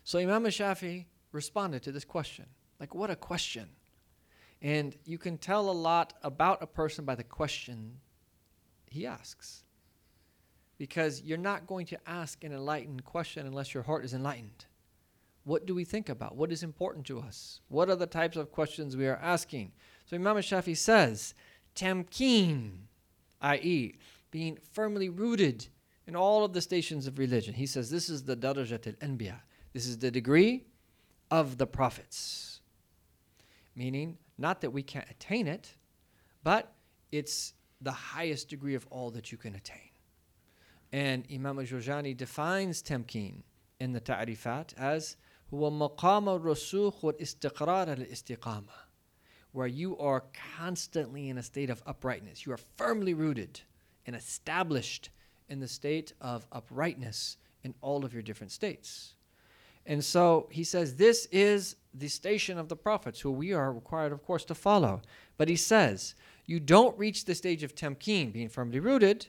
So 0.06 0.20
Imam 0.20 0.44
Shafi 0.44 1.06
responded 1.32 1.82
to 1.82 1.90
this 1.90 2.04
question. 2.04 2.46
Like, 2.78 2.94
what 2.94 3.10
a 3.10 3.16
question. 3.16 3.66
And 4.62 4.94
you 5.04 5.18
can 5.18 5.36
tell 5.36 5.68
a 5.68 5.72
lot 5.72 6.12
about 6.22 6.62
a 6.62 6.66
person 6.68 7.04
by 7.04 7.16
the 7.16 7.24
question 7.24 7.98
he 8.86 9.04
asks. 9.04 9.64
Because 10.78 11.22
you're 11.22 11.36
not 11.36 11.66
going 11.66 11.86
to 11.86 11.98
ask 12.08 12.44
an 12.44 12.52
enlightened 12.52 13.04
question 13.04 13.48
unless 13.48 13.74
your 13.74 13.82
heart 13.82 14.04
is 14.04 14.14
enlightened. 14.14 14.66
What 15.42 15.66
do 15.66 15.74
we 15.74 15.82
think 15.82 16.08
about? 16.08 16.36
What 16.36 16.52
is 16.52 16.62
important 16.62 17.04
to 17.06 17.18
us? 17.18 17.60
What 17.66 17.90
are 17.90 17.96
the 17.96 18.06
types 18.06 18.36
of 18.36 18.52
questions 18.52 18.96
we 18.96 19.08
are 19.08 19.18
asking? 19.20 19.72
So 20.04 20.14
Imam 20.14 20.36
Shafi 20.36 20.76
says, 20.76 21.34
tamkeen, 21.74 22.82
i.e., 23.40 23.96
being 24.30 24.58
firmly 24.72 25.08
rooted 25.08 25.66
in 26.06 26.14
all 26.14 26.44
of 26.44 26.52
the 26.52 26.60
stations 26.60 27.08
of 27.08 27.18
religion. 27.18 27.54
He 27.54 27.66
says 27.66 27.90
this 27.90 28.08
is 28.08 28.22
the 28.22 28.36
darajat 28.36 28.86
al-anbiya. 28.86 29.40
This 29.76 29.86
is 29.86 29.98
the 29.98 30.10
degree 30.10 30.64
of 31.30 31.58
the 31.58 31.66
prophets. 31.66 32.62
Meaning, 33.74 34.16
not 34.38 34.62
that 34.62 34.70
we 34.70 34.82
can't 34.82 35.04
attain 35.10 35.46
it, 35.46 35.74
but 36.42 36.72
it's 37.12 37.52
the 37.82 37.92
highest 37.92 38.48
degree 38.48 38.74
of 38.74 38.86
all 38.88 39.10
that 39.10 39.30
you 39.30 39.36
can 39.36 39.54
attain. 39.54 39.90
And 40.92 41.26
Imam 41.30 41.58
al-Jurjani 41.58 42.16
defines 42.16 42.82
temkin 42.82 43.42
in 43.78 43.92
the 43.92 44.00
Ta'rifat 44.00 44.72
as 44.78 45.18
huwa 45.52 45.70
maqam 45.70 46.26
al-rusukh 46.26 47.02
wal 47.02 47.12
al-istiqama 47.68 48.78
where 49.52 49.66
you 49.66 49.98
are 49.98 50.24
constantly 50.56 51.28
in 51.28 51.36
a 51.36 51.42
state 51.42 51.68
of 51.68 51.82
uprightness. 51.84 52.46
You 52.46 52.52
are 52.52 52.60
firmly 52.78 53.12
rooted 53.12 53.60
and 54.06 54.16
established 54.16 55.10
in 55.50 55.60
the 55.60 55.68
state 55.68 56.14
of 56.18 56.46
uprightness 56.50 57.36
in 57.62 57.74
all 57.82 58.06
of 58.06 58.14
your 58.14 58.22
different 58.22 58.52
states. 58.52 59.15
And 59.86 60.04
so 60.04 60.48
he 60.50 60.64
says, 60.64 60.96
This 60.96 61.26
is 61.30 61.76
the 61.94 62.08
station 62.08 62.58
of 62.58 62.68
the 62.68 62.76
prophets, 62.76 63.20
who 63.20 63.30
we 63.30 63.52
are 63.52 63.72
required, 63.72 64.12
of 64.12 64.22
course, 64.24 64.44
to 64.46 64.54
follow. 64.54 65.00
But 65.38 65.48
he 65.48 65.56
says, 65.56 66.14
You 66.44 66.60
don't 66.60 66.98
reach 66.98 67.24
the 67.24 67.34
stage 67.34 67.62
of 67.62 67.74
temkin, 67.74 68.32
being 68.32 68.48
firmly 68.48 68.80
rooted, 68.80 69.28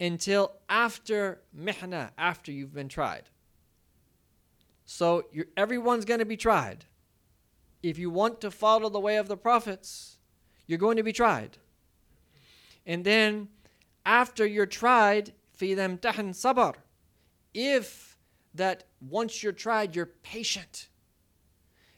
until 0.00 0.52
after 0.68 1.40
mihna, 1.56 2.10
after 2.18 2.52
you've 2.52 2.74
been 2.74 2.88
tried. 2.88 3.24
So 4.84 5.24
everyone's 5.56 6.04
going 6.04 6.20
to 6.20 6.26
be 6.26 6.36
tried. 6.36 6.86
If 7.82 7.98
you 7.98 8.10
want 8.10 8.40
to 8.40 8.50
follow 8.50 8.88
the 8.88 8.98
way 8.98 9.16
of 9.16 9.28
the 9.28 9.36
prophets, 9.36 10.16
you're 10.66 10.78
going 10.78 10.96
to 10.96 11.02
be 11.02 11.12
tried. 11.12 11.58
And 12.86 13.04
then 13.04 13.48
after 14.04 14.46
you're 14.46 14.66
tried, 14.66 15.32
fi 15.52 15.74
them 15.74 15.98
tahan 15.98 16.30
sabar. 16.30 16.74
If 17.52 18.07
that 18.54 18.84
once 19.00 19.42
you're 19.42 19.52
tried, 19.52 19.94
you're 19.94 20.06
patient. 20.06 20.88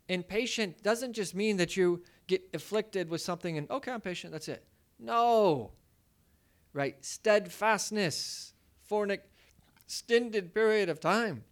And 0.09 0.27
patient 0.27 0.83
doesn't 0.83 1.13
just 1.13 1.35
mean 1.35 1.57
that 1.59 1.77
you 1.77 2.03
get 2.27 2.43
afflicted 2.53 3.09
with 3.09 3.21
something 3.21 3.57
and, 3.57 3.71
okay, 3.71 3.93
I'm 3.93 4.01
patient, 4.01 4.33
that's 4.33 4.49
it. 4.49 4.65
No. 4.99 5.73
Right? 6.73 7.05
Steadfastness 7.05 8.55
for 8.83 9.05
an 9.05 9.19
extended 9.85 10.53
period 10.53 10.89
of 10.89 11.01
time. 11.01 11.45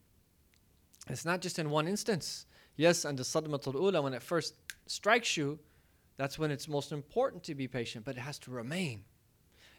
It's 1.08 1.24
not 1.24 1.40
just 1.40 1.58
in 1.58 1.70
one 1.70 1.88
instance. 1.88 2.46
Yes, 2.76 3.04
and 3.04 3.18
the 3.18 3.22
sadmatul 3.22 3.74
ula, 3.74 4.02
when 4.02 4.14
it 4.14 4.22
first 4.22 4.54
strikes 4.86 5.36
you, 5.36 5.58
that's 6.16 6.38
when 6.38 6.50
it's 6.50 6.68
most 6.68 6.92
important 6.92 7.44
to 7.44 7.54
be 7.54 7.68
patient, 7.68 8.04
but 8.04 8.16
it 8.16 8.20
has 8.20 8.38
to 8.40 8.50
remain. 8.50 9.04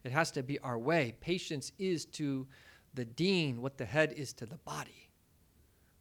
It 0.04 0.12
has 0.12 0.32
to 0.32 0.44
be 0.44 0.58
our 0.60 0.78
way. 0.78 1.16
Patience 1.20 1.74
is 1.78 2.06
to 2.06 2.48
the 2.94 3.06
deen 3.06 3.62
what 3.62 3.78
the 3.78 3.86
head 3.86 4.14
is 4.14 4.34
to 4.34 4.46
the 4.46 4.58
body 4.58 5.09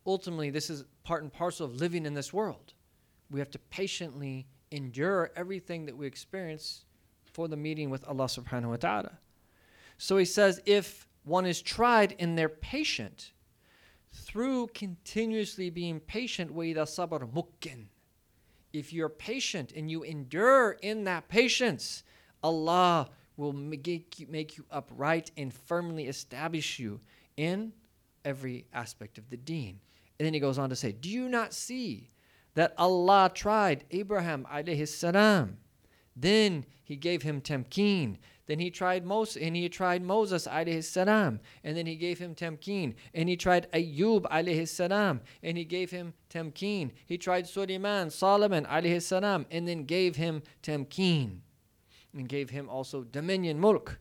ultimately, 0.09 0.51
this 0.51 0.71
is 0.71 0.85
part 1.05 1.23
and 1.23 1.33
parcel 1.33 1.67
of 1.67 1.77
living 1.77 2.07
in 2.07 2.15
this 2.15 2.33
world. 2.33 2.73
We 3.31 3.39
have 3.39 3.51
to 3.51 3.59
patiently 3.59 4.47
endure 4.71 5.31
everything 5.37 5.87
that 5.87 5.97
we 5.97 6.07
experience 6.07 6.85
for 7.25 7.47
the 7.47 7.57
meeting 7.57 7.91
with 7.91 8.09
Allah 8.09 8.25
subhanahu 8.25 8.71
wa 8.71 8.77
ta'ala. 8.77 9.19
So 9.99 10.17
he 10.17 10.25
says, 10.25 10.61
if 10.67 11.07
one 11.25 11.47
is 11.47 11.61
tried 11.61 12.17
and 12.19 12.37
they're 12.37 12.49
patient, 12.49 13.33
through 14.13 14.69
continuously 14.69 15.71
being 15.71 16.01
patient, 16.01 16.55
sabr 16.55 17.31
mukkin. 17.33 17.87
If 18.73 18.93
you're 18.93 19.09
patient 19.09 19.73
and 19.73 19.91
you 19.91 20.03
endure 20.03 20.73
in 20.83 21.05
that 21.05 21.29
patience, 21.29 22.03
Allah 22.43 23.11
will 23.37 23.53
make 23.53 24.19
you, 24.19 24.27
make 24.29 24.57
you 24.57 24.65
upright 24.71 25.31
and 25.37 25.53
firmly 25.53 26.07
establish 26.07 26.79
you 26.79 27.01
in 27.37 27.73
every 28.25 28.67
aspect 28.73 29.19
of 29.19 29.31
the 29.31 29.37
deen. 29.37 29.81
And 30.19 30.27
then 30.27 30.35
he 30.35 30.41
goes 30.41 30.59
on 30.59 30.71
to 30.71 30.77
say, 30.77 30.93
Do 30.93 31.09
you 31.09 31.29
not 31.29 31.55
see 31.55 32.11
that 32.55 32.75
Allah 32.77 33.31
tried 33.33 33.85
Abraham 33.91 34.47
alayhi 34.53 34.89
salam? 34.89 35.59
Then 36.17 36.67
he 36.83 36.97
gave 36.97 37.23
him 37.23 37.41
tamkeen. 37.41 38.17
Then 38.47 38.59
he 38.59 38.71
tried 38.71 39.05
Moses, 39.05 39.37
and 39.43 39.55
he 39.55 39.69
tried 39.69 40.03
Moses 40.03 40.49
alayhi 40.49 40.83
salam, 40.83 41.39
and 41.63 41.77
then 41.77 41.87
he 41.87 41.97
gave 41.97 42.19
him 42.19 42.35
tamkeen. 42.35 42.95
And 43.13 43.29
he 43.29 43.37
tried 43.37 43.71
Ayub 43.73 44.23
alayhi 44.23 44.67
salam, 44.67 45.21
and 45.43 45.59
he 45.59 45.65
gave 45.65 45.91
him 45.91 46.15
tamkeen. 46.31 46.93
He 47.05 47.19
tried 47.19 47.47
Suleiman, 47.47 48.11
Solomon 48.11 48.65
alayhi 48.65 49.03
salam, 49.03 49.45
and 49.51 49.69
then 49.69 49.85
gave 49.85 50.17
him 50.17 50.43
tamkeen, 50.63 51.41
and 52.15 52.27
gave 52.29 52.51
him 52.51 52.71
also 52.71 53.05
dominion, 53.05 53.61
mulk. 53.61 53.99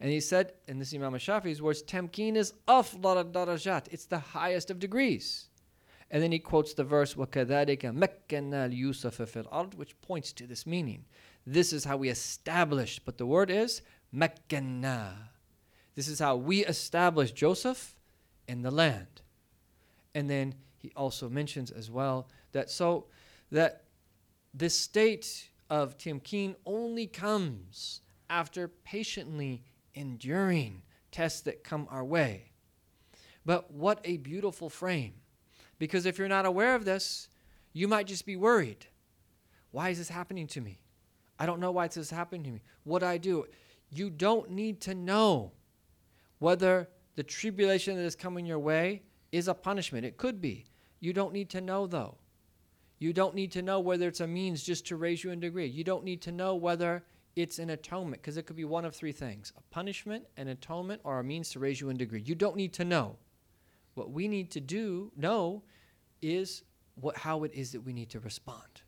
And 0.00 0.10
he 0.10 0.20
said, 0.20 0.54
in 0.66 0.78
this 0.80 0.92
Imam 0.92 1.12
Shafi's 1.14 1.62
words, 1.62 1.82
tamkeen 1.82 2.36
is 2.36 2.54
afdal 2.66 3.30
darajat. 3.30 3.86
It's 3.90 4.06
the 4.06 4.18
highest 4.18 4.70
of 4.70 4.80
degrees. 4.80 5.48
And 6.10 6.22
then 6.22 6.32
he 6.32 6.40
quotes 6.40 6.74
the 6.74 6.84
verse, 6.84 7.14
وَكَذَلِكَ 7.14 7.78
مَكَّنَّا 7.78 8.76
لِيُوسَفَ 8.76 9.24
فِي 9.26 9.46
الْأَرْضِ 9.46 9.74
which 9.76 9.98
points 10.02 10.32
to 10.32 10.46
this 10.46 10.66
meaning. 10.66 11.04
This 11.46 11.72
is 11.72 11.84
how 11.84 11.96
we 11.96 12.08
establish, 12.08 12.98
but 12.98 13.16
the 13.16 13.26
word 13.26 13.50
is 13.50 13.80
Mekkanna. 14.14 15.14
This 15.94 16.08
is 16.08 16.18
how 16.18 16.36
we 16.36 16.64
establish 16.64 17.32
Joseph 17.32 17.94
in 18.48 18.62
the 18.62 18.70
land. 18.70 19.22
And 20.14 20.28
then 20.28 20.54
he 20.78 20.92
also 20.96 21.28
mentions 21.28 21.70
as 21.70 21.90
well 21.90 22.28
that 22.52 22.70
so 22.70 23.06
that 23.50 23.84
this 24.52 24.76
state 24.76 25.48
of 25.70 25.96
Timkeen 25.96 26.56
only 26.66 27.06
comes 27.06 28.00
after 28.28 28.68
patiently 28.68 29.62
enduring 29.97 30.83
tests 31.11 31.41
that 31.41 31.63
come 31.63 31.87
our 31.89 32.05
way. 32.05 32.51
But 33.45 33.71
what 33.71 33.99
a 34.03 34.17
beautiful 34.17 34.69
frame. 34.69 35.13
Because 35.79 36.05
if 36.05 36.17
you're 36.17 36.27
not 36.27 36.45
aware 36.45 36.75
of 36.75 36.85
this, 36.85 37.29
you 37.73 37.87
might 37.87 38.07
just 38.07 38.25
be 38.25 38.35
worried. 38.35 38.87
Why 39.71 39.89
is 39.89 39.97
this 39.97 40.09
happening 40.09 40.47
to 40.47 40.61
me? 40.61 40.81
I 41.39 41.45
don't 41.45 41.59
know 41.59 41.71
why 41.71 41.87
this 41.87 41.97
is 41.97 42.09
happening 42.09 42.43
to 42.43 42.51
me. 42.51 42.61
What 42.83 43.03
I 43.03 43.17
do? 43.17 43.45
You 43.89 44.09
don't 44.09 44.51
need 44.51 44.81
to 44.81 44.95
know 44.95 45.51
whether 46.39 46.89
the 47.15 47.23
tribulation 47.23 47.95
that 47.95 48.03
is 48.03 48.15
coming 48.15 48.45
your 48.45 48.59
way 48.59 49.03
is 49.31 49.47
a 49.47 49.53
punishment. 49.53 50.05
It 50.05 50.17
could 50.17 50.41
be. 50.41 50.65
You 50.99 51.13
don't 51.13 51.33
need 51.33 51.49
to 51.51 51.61
know, 51.61 51.87
though. 51.87 52.17
You 52.99 53.13
don't 53.13 53.35
need 53.35 53.51
to 53.51 53.61
know 53.61 53.79
whether 53.79 54.07
it's 54.07 54.21
a 54.21 54.27
means 54.27 54.63
just 54.63 54.87
to 54.87 54.95
raise 54.95 55.23
you 55.23 55.31
in 55.31 55.39
degree. 55.39 55.67
You 55.67 55.83
don't 55.83 56.03
need 56.03 56.21
to 56.23 56.31
know 56.31 56.55
whether 56.55 57.03
it's 57.37 57.59
an 57.59 57.69
atonement, 57.69 58.21
because 58.21 58.35
it 58.35 58.47
could 58.47 58.55
be 58.55 58.65
one 58.65 58.83
of 58.83 58.95
three 58.95 59.11
things 59.11 59.53
a 59.55 59.61
punishment, 59.73 60.25
an 60.37 60.47
atonement, 60.47 61.01
or 61.03 61.19
a 61.19 61.23
means 61.23 61.51
to 61.51 61.59
raise 61.59 61.79
you 61.79 61.89
in 61.89 61.95
degree. 61.95 62.21
You 62.25 62.35
don't 62.35 62.55
need 62.55 62.73
to 62.73 62.83
know. 62.83 63.17
What 63.93 64.11
we 64.11 64.27
need 64.27 64.49
to 64.51 64.59
do, 64.59 65.11
know, 65.15 65.63
is 66.21 66.63
what, 66.95 67.15
how 67.15 67.43
it 67.43 67.53
is 67.53 67.71
that 67.71 67.81
we 67.81 67.93
need 67.93 68.09
to 68.09 68.19
respond 68.19 68.81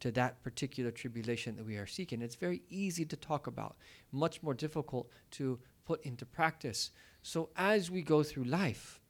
to 0.00 0.10
that 0.12 0.42
particular 0.42 0.90
tribulation 0.90 1.56
that 1.56 1.66
we 1.66 1.76
are 1.76 1.86
seeking. 1.86 2.22
It's 2.22 2.34
very 2.34 2.62
easy 2.70 3.04
to 3.04 3.16
talk 3.16 3.46
about, 3.46 3.76
much 4.10 4.42
more 4.42 4.54
difficult 4.54 5.10
to 5.32 5.58
put 5.84 6.02
into 6.02 6.24
practice. 6.24 6.90
So 7.22 7.50
as 7.56 7.90
we 7.90 8.02
go 8.02 8.22
through 8.22 8.44
life, 8.44 9.00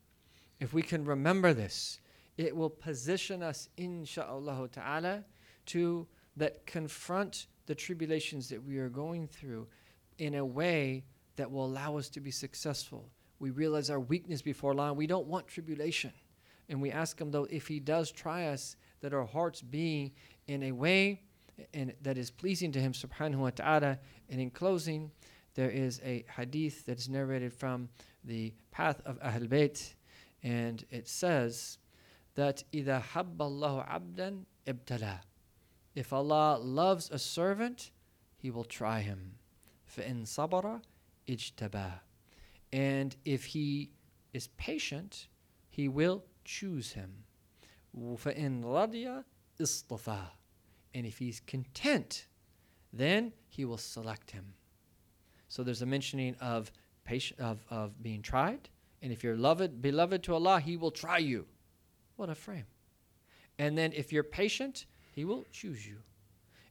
if 0.58 0.74
we 0.74 0.82
can 0.82 1.04
remember 1.04 1.52
this, 1.52 2.00
it 2.36 2.54
will 2.54 2.70
position 2.70 3.42
us, 3.42 3.68
insha'Allah 3.78 4.70
ta'ala, 4.72 5.24
to 5.66 6.06
that 6.37 6.65
confront 6.65 7.47
the 7.65 7.75
tribulations 7.75 8.49
that 8.49 8.63
we 8.63 8.77
are 8.77 8.89
going 8.89 9.27
through 9.27 9.67
in 10.17 10.35
a 10.35 10.45
way 10.45 11.03
that 11.35 11.51
will 11.51 11.65
allow 11.65 11.97
us 11.97 12.09
to 12.09 12.19
be 12.19 12.31
successful. 12.31 13.09
We 13.39 13.49
realize 13.49 13.89
our 13.89 13.99
weakness 13.99 14.41
before 14.41 14.71
Allah. 14.71 14.93
We 14.93 15.07
don't 15.07 15.27
want 15.27 15.47
tribulation. 15.47 16.13
And 16.69 16.81
we 16.81 16.91
ask 16.91 17.19
Him, 17.19 17.31
though, 17.31 17.47
if 17.49 17.67
He 17.67 17.79
does 17.79 18.11
try 18.11 18.47
us, 18.47 18.75
that 19.01 19.13
our 19.13 19.25
hearts 19.25 19.61
be 19.61 20.13
in 20.47 20.63
a 20.63 20.71
way 20.71 21.21
and 21.73 21.93
that 22.01 22.17
is 22.17 22.31
pleasing 22.31 22.71
to 22.71 22.79
Him, 22.79 22.93
subhanahu 22.93 23.37
wa 23.37 23.49
ta'ala. 23.49 23.99
And 24.29 24.39
in 24.39 24.51
closing, 24.51 25.11
there 25.55 25.69
is 25.69 25.99
a 26.03 26.23
hadith 26.37 26.85
that 26.85 26.97
is 26.97 27.09
narrated 27.09 27.53
from 27.53 27.89
the 28.23 28.53
path 28.71 29.01
of 29.05 29.17
Ahl 29.21 29.41
Bayt, 29.41 29.93
and 30.43 30.83
it 30.89 31.07
says 31.07 31.77
that 32.35 32.63
إِذَا 32.71 33.01
حَبَّ 33.01 33.37
اللَّهُ 33.37 33.89
عَبْدًا 33.89 34.45
ibtala. 34.67 35.19
If 35.95 36.13
Allah 36.13 36.57
loves 36.61 37.09
a 37.09 37.19
servant, 37.19 37.91
He 38.37 38.49
will 38.49 38.63
try 38.63 39.01
him. 39.01 39.35
فَإِن 39.95 40.23
صَبَرَ 40.23 40.81
اجْتَبَى 41.27 41.91
And 42.71 43.15
if 43.25 43.45
he 43.45 43.91
is 44.33 44.47
patient, 44.57 45.27
He 45.69 45.87
will 45.87 46.23
choose 46.45 46.93
him. 46.93 47.23
فَإِن 47.95 48.63
رَضِيَ 48.63 49.23
اصطفى. 49.59 50.27
And 50.93 51.05
if 51.05 51.17
he's 51.17 51.39
content, 51.41 52.27
then 52.91 53.33
He 53.47 53.65
will 53.65 53.77
select 53.77 54.31
him. 54.31 54.53
So 55.47 55.63
there's 55.63 55.81
a 55.81 55.85
mentioning 55.85 56.35
of 56.41 56.71
patient, 57.03 57.39
of, 57.39 57.65
of 57.69 58.01
being 58.01 58.21
tried. 58.21 58.69
And 59.01 59.11
if 59.11 59.23
you're 59.23 59.35
loved, 59.35 59.81
beloved 59.81 60.23
to 60.23 60.33
Allah, 60.33 60.59
He 60.59 60.77
will 60.77 60.91
try 60.91 61.17
you. 61.17 61.45
What 62.15 62.29
a 62.29 62.35
frame. 62.35 62.65
And 63.57 63.77
then 63.77 63.93
if 63.93 64.11
you're 64.11 64.23
patient, 64.23 64.85
he 65.16 65.24
will 65.24 65.46
choose 65.50 65.86
you. 65.86 65.96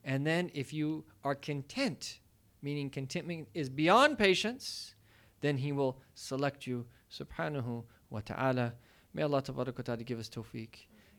And 0.03 0.25
then 0.25 0.51
if 0.53 0.71
you 0.71 1.03
are 1.23 1.33
content, 1.33 2.19
meaning 2.61 2.91
contentment 2.91 3.47
is 3.55 3.69
beyond 3.69 4.19
patience, 4.19 4.93
then 5.41 5.57
He 5.57 5.71
will 5.71 5.97
select 6.13 6.67
you. 6.67 6.85
Subhanahu 7.11 7.83
wa 8.11 8.21
ta'ala. 8.23 8.75
May 9.15 9.23
Allah 9.23 9.41
ta'ala 9.41 10.03
give 10.03 10.19
us 10.19 10.29
tawfiq. 10.29 10.69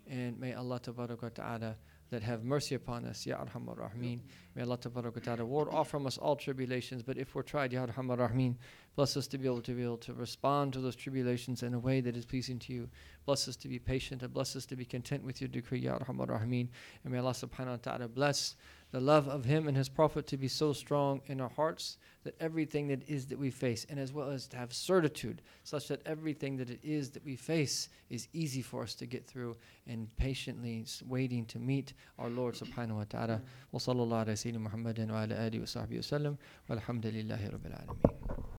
And 0.08 0.38
may 0.38 0.54
Allah 0.54 0.78
ta'ala 0.78 1.76
that 2.10 2.22
have 2.22 2.44
mercy 2.44 2.74
upon 2.74 3.04
us, 3.04 3.26
Ya 3.26 3.36
Arhamar 3.36 3.76
Rahmeen. 3.78 4.20
May 4.54 4.62
Allah 4.62 4.78
ta'ala 4.78 5.44
ward 5.44 5.68
off 5.70 5.90
from 5.90 6.06
us 6.06 6.18
all 6.18 6.36
tribulations. 6.36 7.02
But 7.02 7.18
if 7.18 7.34
we're 7.34 7.42
tried, 7.42 7.72
Ya 7.72 7.86
Arhamar 7.86 8.18
Rahmeen, 8.18 8.54
bless 8.94 9.16
us 9.16 9.26
to 9.28 9.38
be 9.38 9.46
able 9.46 9.60
to 9.62 9.72
be 9.72 9.82
able 9.82 9.96
to 9.98 10.14
respond 10.14 10.72
to 10.74 10.80
those 10.80 10.96
tribulations 10.96 11.62
in 11.62 11.74
a 11.74 11.78
way 11.78 12.00
that 12.00 12.16
is 12.16 12.24
pleasing 12.24 12.58
to 12.60 12.72
you. 12.72 12.88
Bless 13.24 13.48
us 13.48 13.56
to 13.56 13.68
be 13.68 13.78
patient 13.78 14.22
and 14.22 14.32
bless 14.32 14.54
us 14.54 14.66
to 14.66 14.76
be 14.76 14.84
content 14.84 15.24
with 15.24 15.40
your 15.40 15.48
decree, 15.48 15.80
Ya 15.80 15.98
Arhamar 15.98 16.28
Rahmeen. 16.28 16.68
And 17.04 17.12
may 17.12 17.18
Allah 17.18 17.32
subhanahu 17.32 17.66
wa 17.66 17.76
ta'ala 17.76 18.08
bless 18.08 18.54
the 18.92 19.00
love 19.00 19.28
of 19.28 19.44
Him 19.44 19.68
and 19.68 19.76
His 19.76 19.88
Prophet 19.88 20.26
to 20.28 20.36
be 20.36 20.48
so 20.48 20.72
strong 20.72 21.20
in 21.26 21.40
our 21.40 21.48
hearts 21.48 21.98
that 22.24 22.34
everything 22.40 22.88
that 22.88 23.08
is 23.08 23.26
that 23.26 23.38
we 23.38 23.50
face, 23.50 23.86
and 23.88 24.00
as 24.00 24.12
well 24.12 24.30
as 24.30 24.46
to 24.48 24.56
have 24.56 24.72
certitude, 24.72 25.42
such 25.64 25.88
that 25.88 26.02
everything 26.06 26.56
that 26.56 26.70
it 26.70 26.80
is 26.82 27.10
that 27.10 27.24
we 27.24 27.36
face 27.36 27.88
is 28.10 28.28
easy 28.32 28.62
for 28.62 28.82
us 28.82 28.94
to 28.94 29.06
get 29.06 29.26
through 29.26 29.56
and 29.86 30.14
patiently 30.16 30.84
waiting 31.06 31.44
to 31.46 31.58
meet 31.58 31.92
our 32.18 32.28
Lord 32.28 32.54
subhanahu 32.54 32.96
wa 32.96 33.04
ta'ala. 33.08 33.42
Wa 33.72 33.78
sallallahu 33.78 34.26
ala 34.26 34.32
Sayyidina 34.32 34.60
Muhammadin 34.60 35.10
wa 35.10 35.22
ala 35.22 35.34
alihi 35.34 35.60
wa 35.60 35.66
sahbihi 35.66 36.12
wa 36.12 36.18
sallam. 36.18 36.38
Rabbil 36.68 37.30
alameen. 37.30 38.55